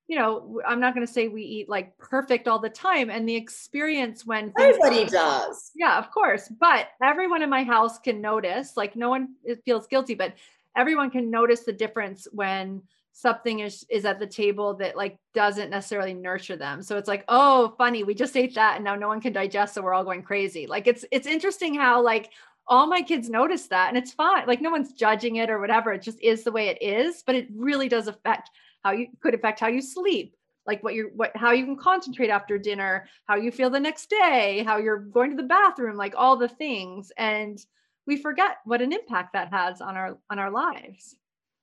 [0.07, 3.09] you know, I'm not going to say we eat like perfect all the time.
[3.09, 5.71] And the experience when everybody does.
[5.75, 6.51] Yeah, of course.
[6.59, 10.33] But everyone in my house can notice, like, no one feels guilty, but
[10.75, 12.81] everyone can notice the difference when
[13.17, 17.23] something is is at the table that like doesn't necessarily nurture them so it's like
[17.29, 20.03] oh funny we just ate that and now no one can digest so we're all
[20.03, 22.31] going crazy like it's it's interesting how like
[22.67, 25.93] all my kids notice that and it's fine like no one's judging it or whatever
[25.93, 28.49] it just is the way it is but it really does affect
[28.83, 30.35] how you could affect how you sleep
[30.65, 34.09] like what you're what how you can concentrate after dinner how you feel the next
[34.09, 37.59] day how you're going to the bathroom like all the things and
[38.07, 41.15] we forget what an impact that has on our on our lives.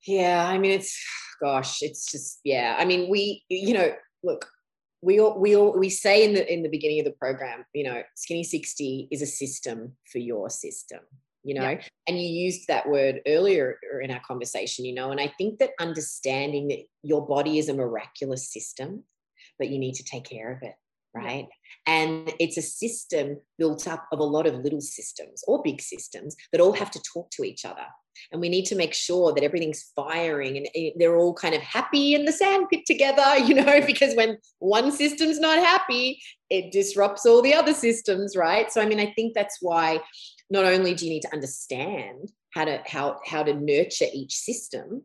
[0.06, 1.00] Yeah i mean it's
[1.40, 3.92] gosh it's just yeah i mean we you know
[4.24, 4.48] look
[5.02, 7.84] we all, we all, we say in the in the beginning of the program, you
[7.84, 11.00] know, Skinny 60 is a system for your system,
[11.42, 11.82] you know, yeah.
[12.08, 15.70] and you used that word earlier in our conversation, you know, and I think that
[15.80, 19.04] understanding that your body is a miraculous system,
[19.58, 20.74] but you need to take care of it
[21.14, 21.46] right?
[21.86, 26.36] And it's a system built up of a lot of little systems or big systems
[26.52, 27.84] that all have to talk to each other.
[28.30, 31.62] And we need to make sure that everything's firing and eh, they're all kind of
[31.62, 37.26] happy in the sandpit together, you know, because when one system's not happy, it disrupts
[37.26, 38.70] all the other systems, right?
[38.70, 40.00] So I mean, I think that's why
[40.50, 45.02] not only do you need to understand how to how how to nurture each system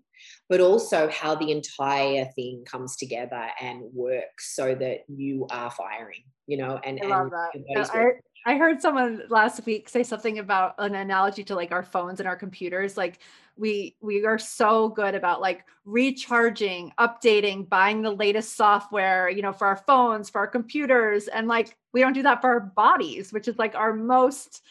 [0.50, 6.24] but also how the entire thing comes together and works so that you are firing,
[6.48, 8.22] you know, and, I love and that.
[8.48, 12.28] I, heard someone last week say something about an analogy to like our phones and
[12.28, 12.98] our computers.
[12.98, 13.20] Like
[13.58, 19.54] we we are so good about like recharging, updating, buying the latest software, you know,
[19.54, 23.34] for our phones, for our computers, and like we don't do that for our bodies,
[23.34, 24.64] which is like our most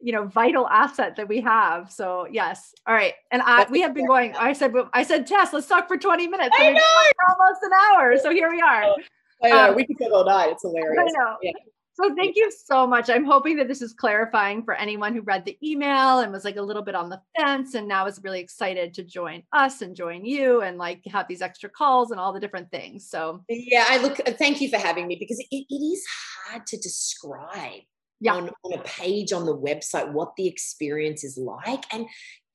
[0.00, 1.90] you know vital asset that we have.
[1.90, 2.74] So yes.
[2.86, 3.14] All right.
[3.30, 6.28] And i we have been going i said i said tess let's talk for 20
[6.28, 6.54] minutes.
[6.58, 6.80] I know.
[7.28, 8.84] almost an hour so here we are.
[9.42, 9.70] I know.
[9.70, 10.50] Um, we could go all night.
[10.50, 10.98] It's hilarious.
[10.98, 11.36] I know.
[11.42, 11.52] Yeah.
[11.94, 13.08] So thank you so much.
[13.08, 16.56] I'm hoping that this is clarifying for anyone who read the email and was like
[16.56, 19.94] a little bit on the fence and now is really excited to join us and
[19.94, 23.08] join you and like have these extra calls and all the different things.
[23.08, 26.04] So yeah, I look uh, thank you for having me because it, it is
[26.48, 27.82] hard to describe
[28.20, 28.34] yeah.
[28.34, 31.84] on, on a page on the website what the experience is like.
[31.92, 32.06] And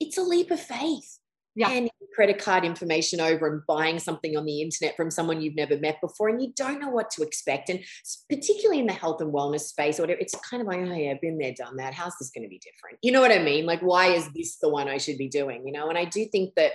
[0.02, 1.18] it's a leap of faith
[1.56, 1.68] yeah.
[1.70, 5.78] handing credit card information over and buying something on the internet from someone you've never
[5.78, 7.84] met before and you don't know what to expect and
[8.30, 11.12] particularly in the health and wellness space or whatever it's kind of like oh yeah
[11.12, 11.94] I've been there done that.
[11.94, 12.98] How's this going to be different?
[13.02, 13.66] You know what i mean?
[13.66, 15.90] Like why is this the one i should be doing you know?
[15.90, 16.72] And i do think that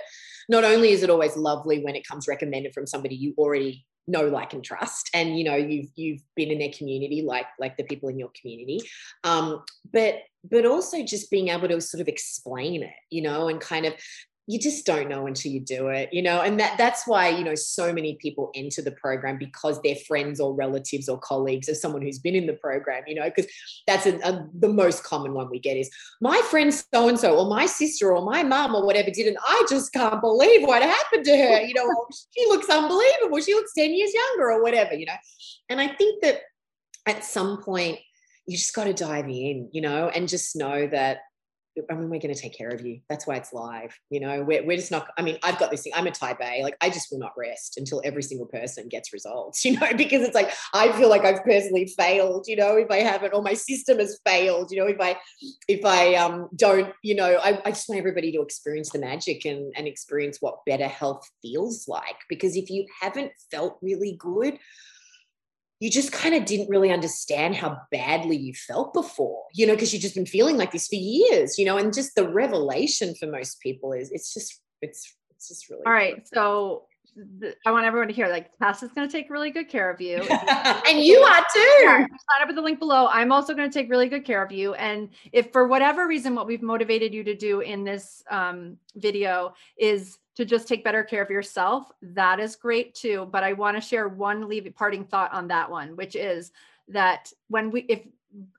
[0.49, 4.27] not only is it always lovely when it comes recommended from somebody you already know
[4.27, 7.83] like and trust and you know you've you've been in their community like like the
[7.83, 8.79] people in your community
[9.23, 10.19] um but
[10.49, 13.93] but also just being able to sort of explain it you know and kind of
[14.47, 17.43] you just don't know until you do it you know and that that's why you
[17.43, 21.75] know so many people enter the program because they're friends or relatives or colleagues of
[21.75, 23.51] someone who's been in the program you know because
[23.87, 25.89] that's a, a, the most common one we get is
[26.21, 29.37] my friend so and so or my sister or my mom or whatever did and
[29.47, 31.89] i just can't believe what happened to her you know
[32.35, 33.39] she looks unbelievable.
[33.39, 35.15] She looks 10 years younger or whatever you know.
[35.69, 36.41] And i think that
[37.05, 37.99] at some point
[38.45, 41.19] you just got to dive in you know and just know that
[41.89, 43.01] I mean, we're going to take care of you.
[43.09, 43.97] That's why it's live.
[44.09, 45.93] You know, we're, we're just not, I mean, I've got this thing.
[45.95, 46.63] I'm a type A.
[46.63, 50.21] Like, I just will not rest until every single person gets results, you know, because
[50.21, 53.53] it's like, I feel like I've personally failed, you know, if I haven't, or my
[53.53, 55.17] system has failed, you know, if I,
[55.67, 59.45] if I um, don't, you know, I, I just want everybody to experience the magic
[59.45, 62.17] and, and experience what better health feels like.
[62.29, 64.57] Because if you haven't felt really good,
[65.79, 69.93] you just kind of didn't really understand how badly you felt before, you know, because
[69.93, 73.27] you've just been feeling like this for years, you know, and just the revelation for
[73.27, 75.83] most people is it's just, it's, it's just really.
[75.85, 76.25] All right.
[76.27, 76.85] So
[77.65, 80.01] I want everyone to hear like Tess is going to take really good care of
[80.01, 80.17] you.
[80.87, 81.85] and you are too.
[81.85, 82.07] Sign
[82.41, 83.07] up with the link below.
[83.07, 84.73] I'm also going to take really good care of you.
[84.73, 89.53] And if for whatever reason, what we've motivated you to do in this um, video
[89.77, 93.29] is to just take better care of yourself, that is great too.
[93.31, 96.51] But I want to share one leave parting thought on that one, which is
[96.89, 98.01] that when we, if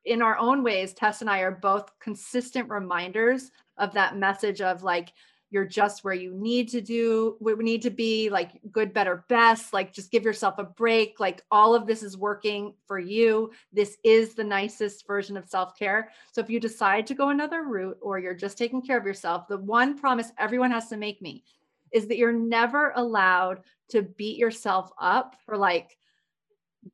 [0.07, 4.83] in our own ways, Tess and I are both consistent reminders of that message of
[4.83, 5.13] like,
[5.51, 9.73] you're just where you need to do we need to be like good better best
[9.73, 13.51] like just give yourself a break like all of this is working for you.
[13.73, 16.11] This is the nicest version of self-care.
[16.33, 19.47] So if you decide to go another route or you're just taking care of yourself
[19.49, 21.45] the one promise everyone has to make me
[21.93, 25.97] is that you're never allowed to beat yourself up for like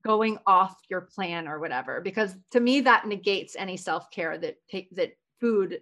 [0.05, 4.95] going off your plan or whatever because to me that negates any self-care that take
[4.95, 5.81] that food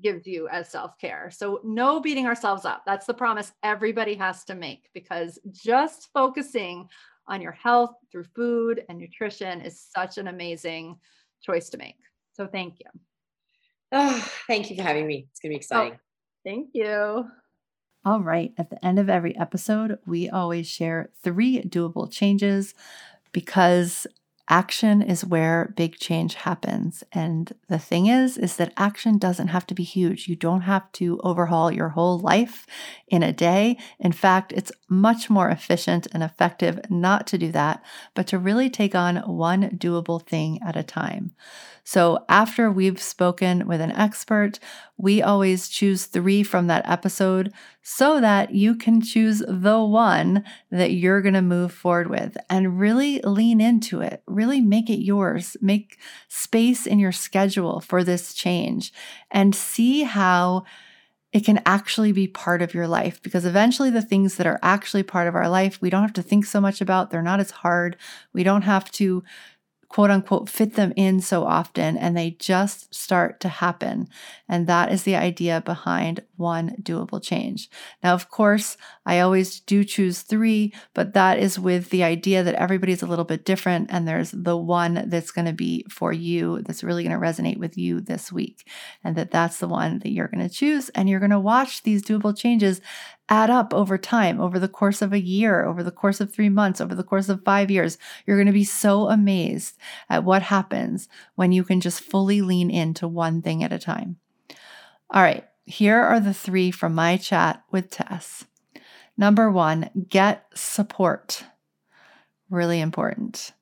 [0.00, 1.30] gives you as self care.
[1.30, 2.82] So, no beating ourselves up.
[2.86, 6.88] That's the promise everybody has to make because just focusing
[7.28, 10.96] on your health through food and nutrition is such an amazing
[11.42, 11.98] choice to make.
[12.32, 12.86] So, thank you.
[13.92, 15.26] Oh, thank you for having me.
[15.30, 15.92] It's going to be oh, exciting.
[15.94, 16.00] Oh,
[16.44, 17.26] thank you.
[18.04, 18.52] All right.
[18.58, 22.74] At the end of every episode, we always share three doable changes
[23.32, 24.06] because
[24.48, 27.04] action is where big change happens.
[27.12, 30.28] And the thing is is that action doesn't have to be huge.
[30.28, 32.66] You don't have to overhaul your whole life
[33.08, 33.76] in a day.
[33.98, 37.82] In fact it's much more efficient and effective not to do that
[38.14, 41.34] but to really take on one doable thing at a time
[41.84, 44.60] so after we've spoken with an expert,
[44.96, 47.52] we always choose three from that episode
[47.82, 52.78] so that you can choose the one that you're going to move forward with and
[52.78, 54.22] really lean into it.
[54.26, 55.56] Really make it yours.
[55.60, 58.92] Make space in your schedule for this change
[59.30, 60.64] and see how
[61.32, 65.02] it can actually be part of your life because eventually the things that are actually
[65.02, 67.10] part of our life, we don't have to think so much about.
[67.10, 67.96] They're not as hard.
[68.34, 69.24] We don't have to
[69.92, 74.08] quote unquote fit them in so often and they just start to happen.
[74.48, 77.68] And that is the idea behind one doable change.
[78.02, 82.54] Now, of course, I always do choose three, but that is with the idea that
[82.54, 86.62] everybody's a little bit different and there's the one that's going to be for you,
[86.62, 88.66] that's really going to resonate with you this week.
[89.04, 90.88] And that that's the one that you're going to choose.
[90.90, 92.80] And you're going to watch these doable changes
[93.28, 96.48] add up over time, over the course of a year, over the course of three
[96.48, 97.98] months, over the course of five years.
[98.26, 99.76] You're going to be so amazed
[100.08, 104.16] at what happens when you can just fully lean into one thing at a time.
[105.10, 108.44] All right, here are the three from my chat with Tess.
[109.16, 111.44] Number one, get support.
[112.50, 113.52] Really important.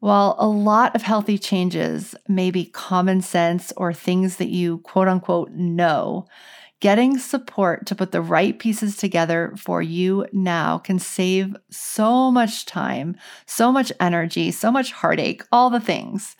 [0.00, 5.08] While a lot of healthy changes may be common sense or things that you quote
[5.08, 6.26] unquote know,
[6.80, 12.66] Getting support to put the right pieces together for you now can save so much
[12.66, 13.16] time,
[13.46, 16.36] so much energy, so much heartache, all the things.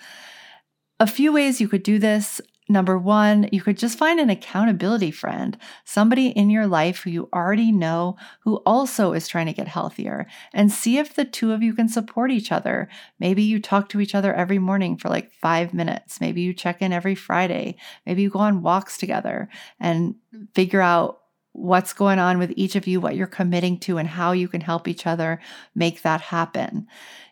[1.01, 2.41] A few ways you could do this
[2.71, 7.29] Number one, you could just find an accountability friend, somebody in your life who you
[7.33, 11.63] already know who also is trying to get healthier, and see if the two of
[11.63, 12.89] you can support each other.
[13.19, 16.21] Maybe you talk to each other every morning for like five minutes.
[16.21, 17.77] Maybe you check in every Friday.
[18.05, 19.49] Maybe you go on walks together
[19.81, 20.17] and
[20.55, 21.21] figure out
[21.53, 24.61] what's going on with each of you, what you're committing to, and how you can
[24.61, 25.41] help each other
[25.75, 26.87] make that happen.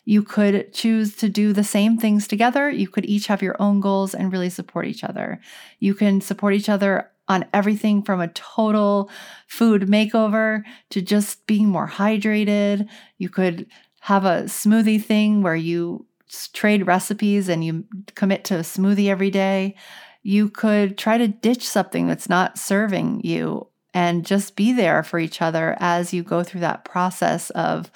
[0.05, 2.69] You could choose to do the same things together.
[2.69, 5.39] You could each have your own goals and really support each other.
[5.79, 9.09] You can support each other on everything from a total
[9.47, 12.87] food makeover to just being more hydrated.
[13.17, 13.67] You could
[14.01, 16.05] have a smoothie thing where you
[16.53, 19.75] trade recipes and you commit to a smoothie every day.
[20.23, 23.67] You could try to ditch something that's not serving you
[23.97, 27.89] and just be there for each other as you go through that process of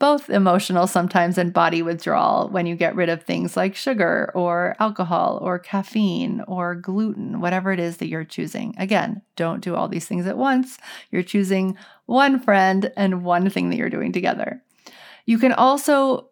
[0.00, 4.74] both emotional sometimes and body withdrawal when you get rid of things like sugar or
[4.80, 8.74] alcohol or caffeine or gluten, whatever it is that you're choosing.
[8.76, 10.78] Again, don't do all these things at once.
[11.12, 14.60] You're choosing one friend and one thing that you're doing together.
[15.26, 16.29] You can also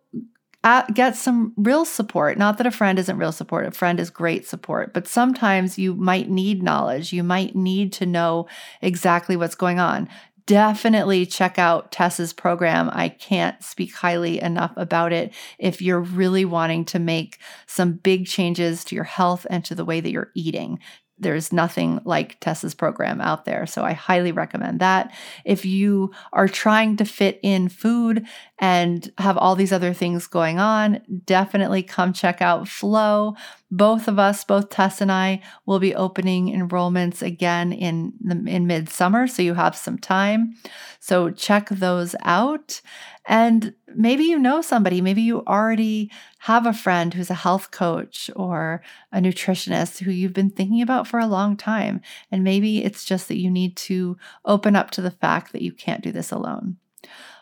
[0.95, 2.39] get some real support.
[2.39, 5.95] Not that a friend isn't real support, a friend is great support, but sometimes you
[5.95, 7.13] might need knowledge.
[7.13, 8.47] You might need to know
[8.83, 10.09] exactly what's going on.
[10.47, 12.89] Definitely check out Tess's program.
[12.93, 18.27] I can't speak highly enough about it if you're really wanting to make some big
[18.27, 20.79] changes to your health and to the way that you're eating
[21.21, 23.67] there's nothing like Tess's program out there.
[23.67, 25.13] So I highly recommend that.
[25.45, 28.27] If you are trying to fit in food
[28.59, 33.35] and have all these other things going on, definitely come check out Flow.
[33.71, 38.67] Both of us, both Tess and I, will be opening enrollments again in the, in
[38.67, 40.55] midsummer, so you have some time.
[41.01, 42.81] So check those out.
[43.27, 46.11] And maybe you know somebody, maybe you already
[46.41, 48.83] have a friend who's a health coach or
[49.13, 52.01] a nutritionist who you've been thinking about for a long time.
[52.31, 55.73] And maybe it's just that you need to open up to the fact that you
[55.73, 56.77] can't do this alone.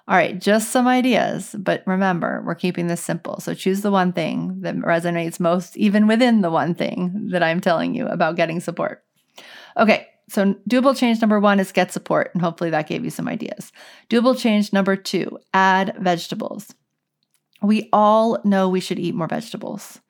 [0.09, 3.41] All right, just some ideas, but remember, we're keeping this simple.
[3.41, 7.61] So choose the one thing that resonates most, even within the one thing that I'm
[7.61, 9.03] telling you about getting support.
[9.77, 13.29] Okay, so, doable change number one is get support, and hopefully that gave you some
[13.29, 13.71] ideas.
[14.11, 16.75] Doable change number two add vegetables.
[17.63, 20.01] We all know we should eat more vegetables.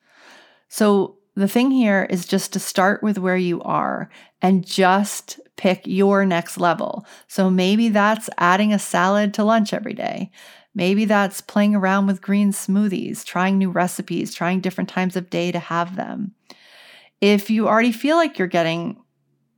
[0.69, 4.09] So, the thing here is just to start with where you are
[4.41, 7.05] and just pick your next level.
[7.27, 10.31] So, maybe that's adding a salad to lunch every day.
[10.73, 15.51] Maybe that's playing around with green smoothies, trying new recipes, trying different times of day
[15.51, 16.33] to have them.
[17.21, 18.97] If you already feel like you're getting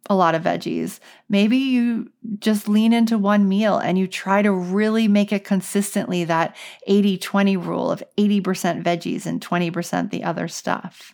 [0.09, 0.99] a lot of veggies.
[1.29, 6.23] Maybe you just lean into one meal and you try to really make it consistently
[6.25, 6.55] that
[6.87, 11.13] 80 20 rule of 80% veggies and 20% the other stuff.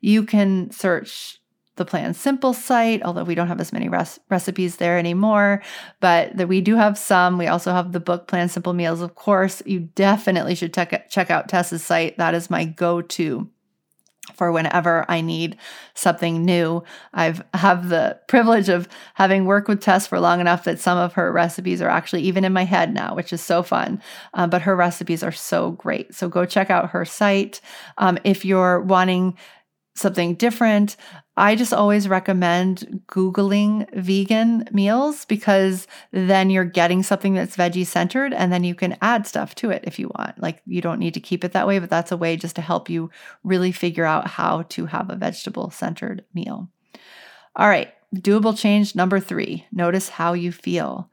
[0.00, 1.40] You can search
[1.76, 5.62] the Plan Simple site, although we don't have as many res- recipes there anymore,
[6.00, 7.38] but that we do have some.
[7.38, 9.62] We also have the book Plan Simple Meals, of course.
[9.66, 12.16] You definitely should check, check out Tess's site.
[12.18, 13.48] That is my go to
[14.34, 15.56] for whenever I need
[15.94, 16.82] something new.
[17.14, 21.14] I've have the privilege of having worked with Tess for long enough that some of
[21.14, 24.00] her recipes are actually even in my head now, which is so fun.
[24.34, 26.14] Um, but her recipes are so great.
[26.14, 27.60] So go check out her site.
[27.98, 29.36] Um, if you're wanting
[29.94, 30.96] something different,
[31.38, 38.32] I just always recommend Googling vegan meals because then you're getting something that's veggie centered
[38.32, 40.40] and then you can add stuff to it if you want.
[40.40, 42.62] Like you don't need to keep it that way, but that's a way just to
[42.62, 43.10] help you
[43.44, 46.70] really figure out how to have a vegetable centered meal.
[47.54, 51.10] All right, doable change number three notice how you feel.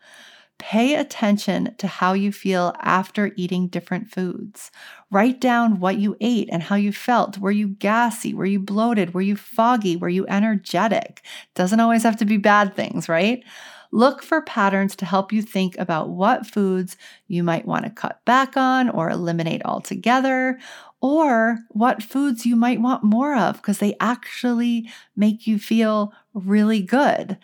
[0.60, 4.72] Pay attention to how you feel after eating different foods.
[5.12, 7.38] Write down what you ate and how you felt.
[7.38, 8.34] Were you gassy?
[8.34, 9.14] Were you bloated?
[9.14, 9.96] Were you foggy?
[9.96, 11.24] Were you energetic?
[11.54, 13.44] Doesn't always have to be bad things, right?
[13.92, 16.98] Look for patterns to help you think about what foods
[17.28, 20.58] you might want to cut back on or eliminate altogether,
[21.00, 26.82] or what foods you might want more of because they actually make you feel really
[26.82, 27.38] good.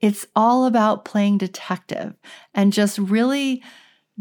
[0.00, 2.14] It's all about playing detective
[2.54, 3.62] and just really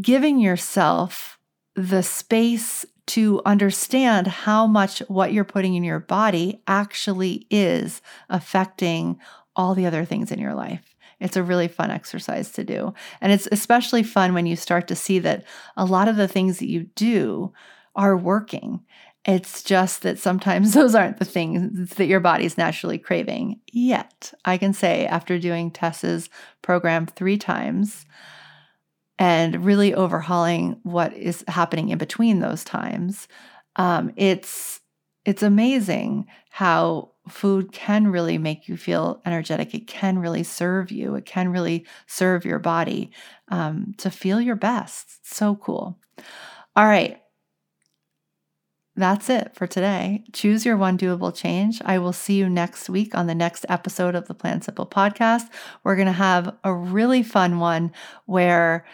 [0.02, 1.40] giving yourself
[1.76, 9.20] the space to understand how much what you're putting in your body actually is affecting
[9.56, 10.96] all the other things in your life.
[11.20, 12.94] It's a really fun exercise to do.
[13.22, 15.46] And it's especially fun when you start to see that
[15.76, 17.54] a lot of the things that you do
[17.96, 18.82] are working
[19.28, 24.34] It's just that sometimes those aren't the things that your body's naturally craving yet.
[24.46, 26.30] I can say after doing Tess's
[26.62, 28.06] program three times
[29.20, 33.28] and really overhauling what is happening in between those times,
[33.76, 34.80] um, it's
[35.26, 39.74] it's amazing how food can really make you feel energetic.
[39.76, 41.16] It can really serve you.
[41.16, 43.12] It can really serve your body
[43.50, 45.28] um, to feel your best.
[45.36, 46.00] so cool.
[46.78, 47.22] All right.
[48.98, 50.24] That's it for today.
[50.34, 51.80] Choose your one doable change.
[51.86, 55.44] I will see you next week on the next episode of the Plan Simple podcast.
[55.84, 57.92] We're going to have a really fun one
[58.26, 58.86] where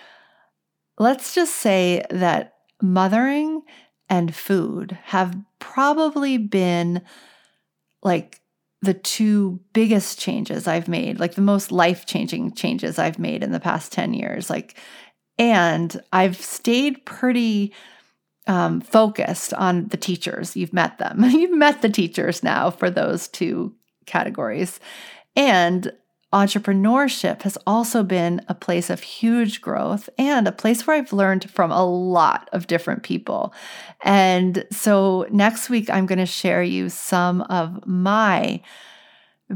[0.99, 3.61] let's just say that mothering
[4.09, 7.01] and food have probably been
[8.03, 8.41] like
[8.81, 13.53] the two biggest changes I've made, like the most life changing changes I've made in
[13.53, 14.49] the past 10 years.
[14.49, 14.77] Like,
[15.39, 17.73] and I've stayed pretty
[18.47, 20.55] um, focused on the teachers.
[20.55, 21.23] You've met them.
[21.29, 23.73] You've met the teachers now for those two
[24.05, 24.79] categories.
[25.35, 25.91] And
[26.33, 31.49] entrepreneurship has also been a place of huge growth and a place where I've learned
[31.49, 33.53] from a lot of different people.
[34.03, 38.61] And so next week, I'm going to share you some of my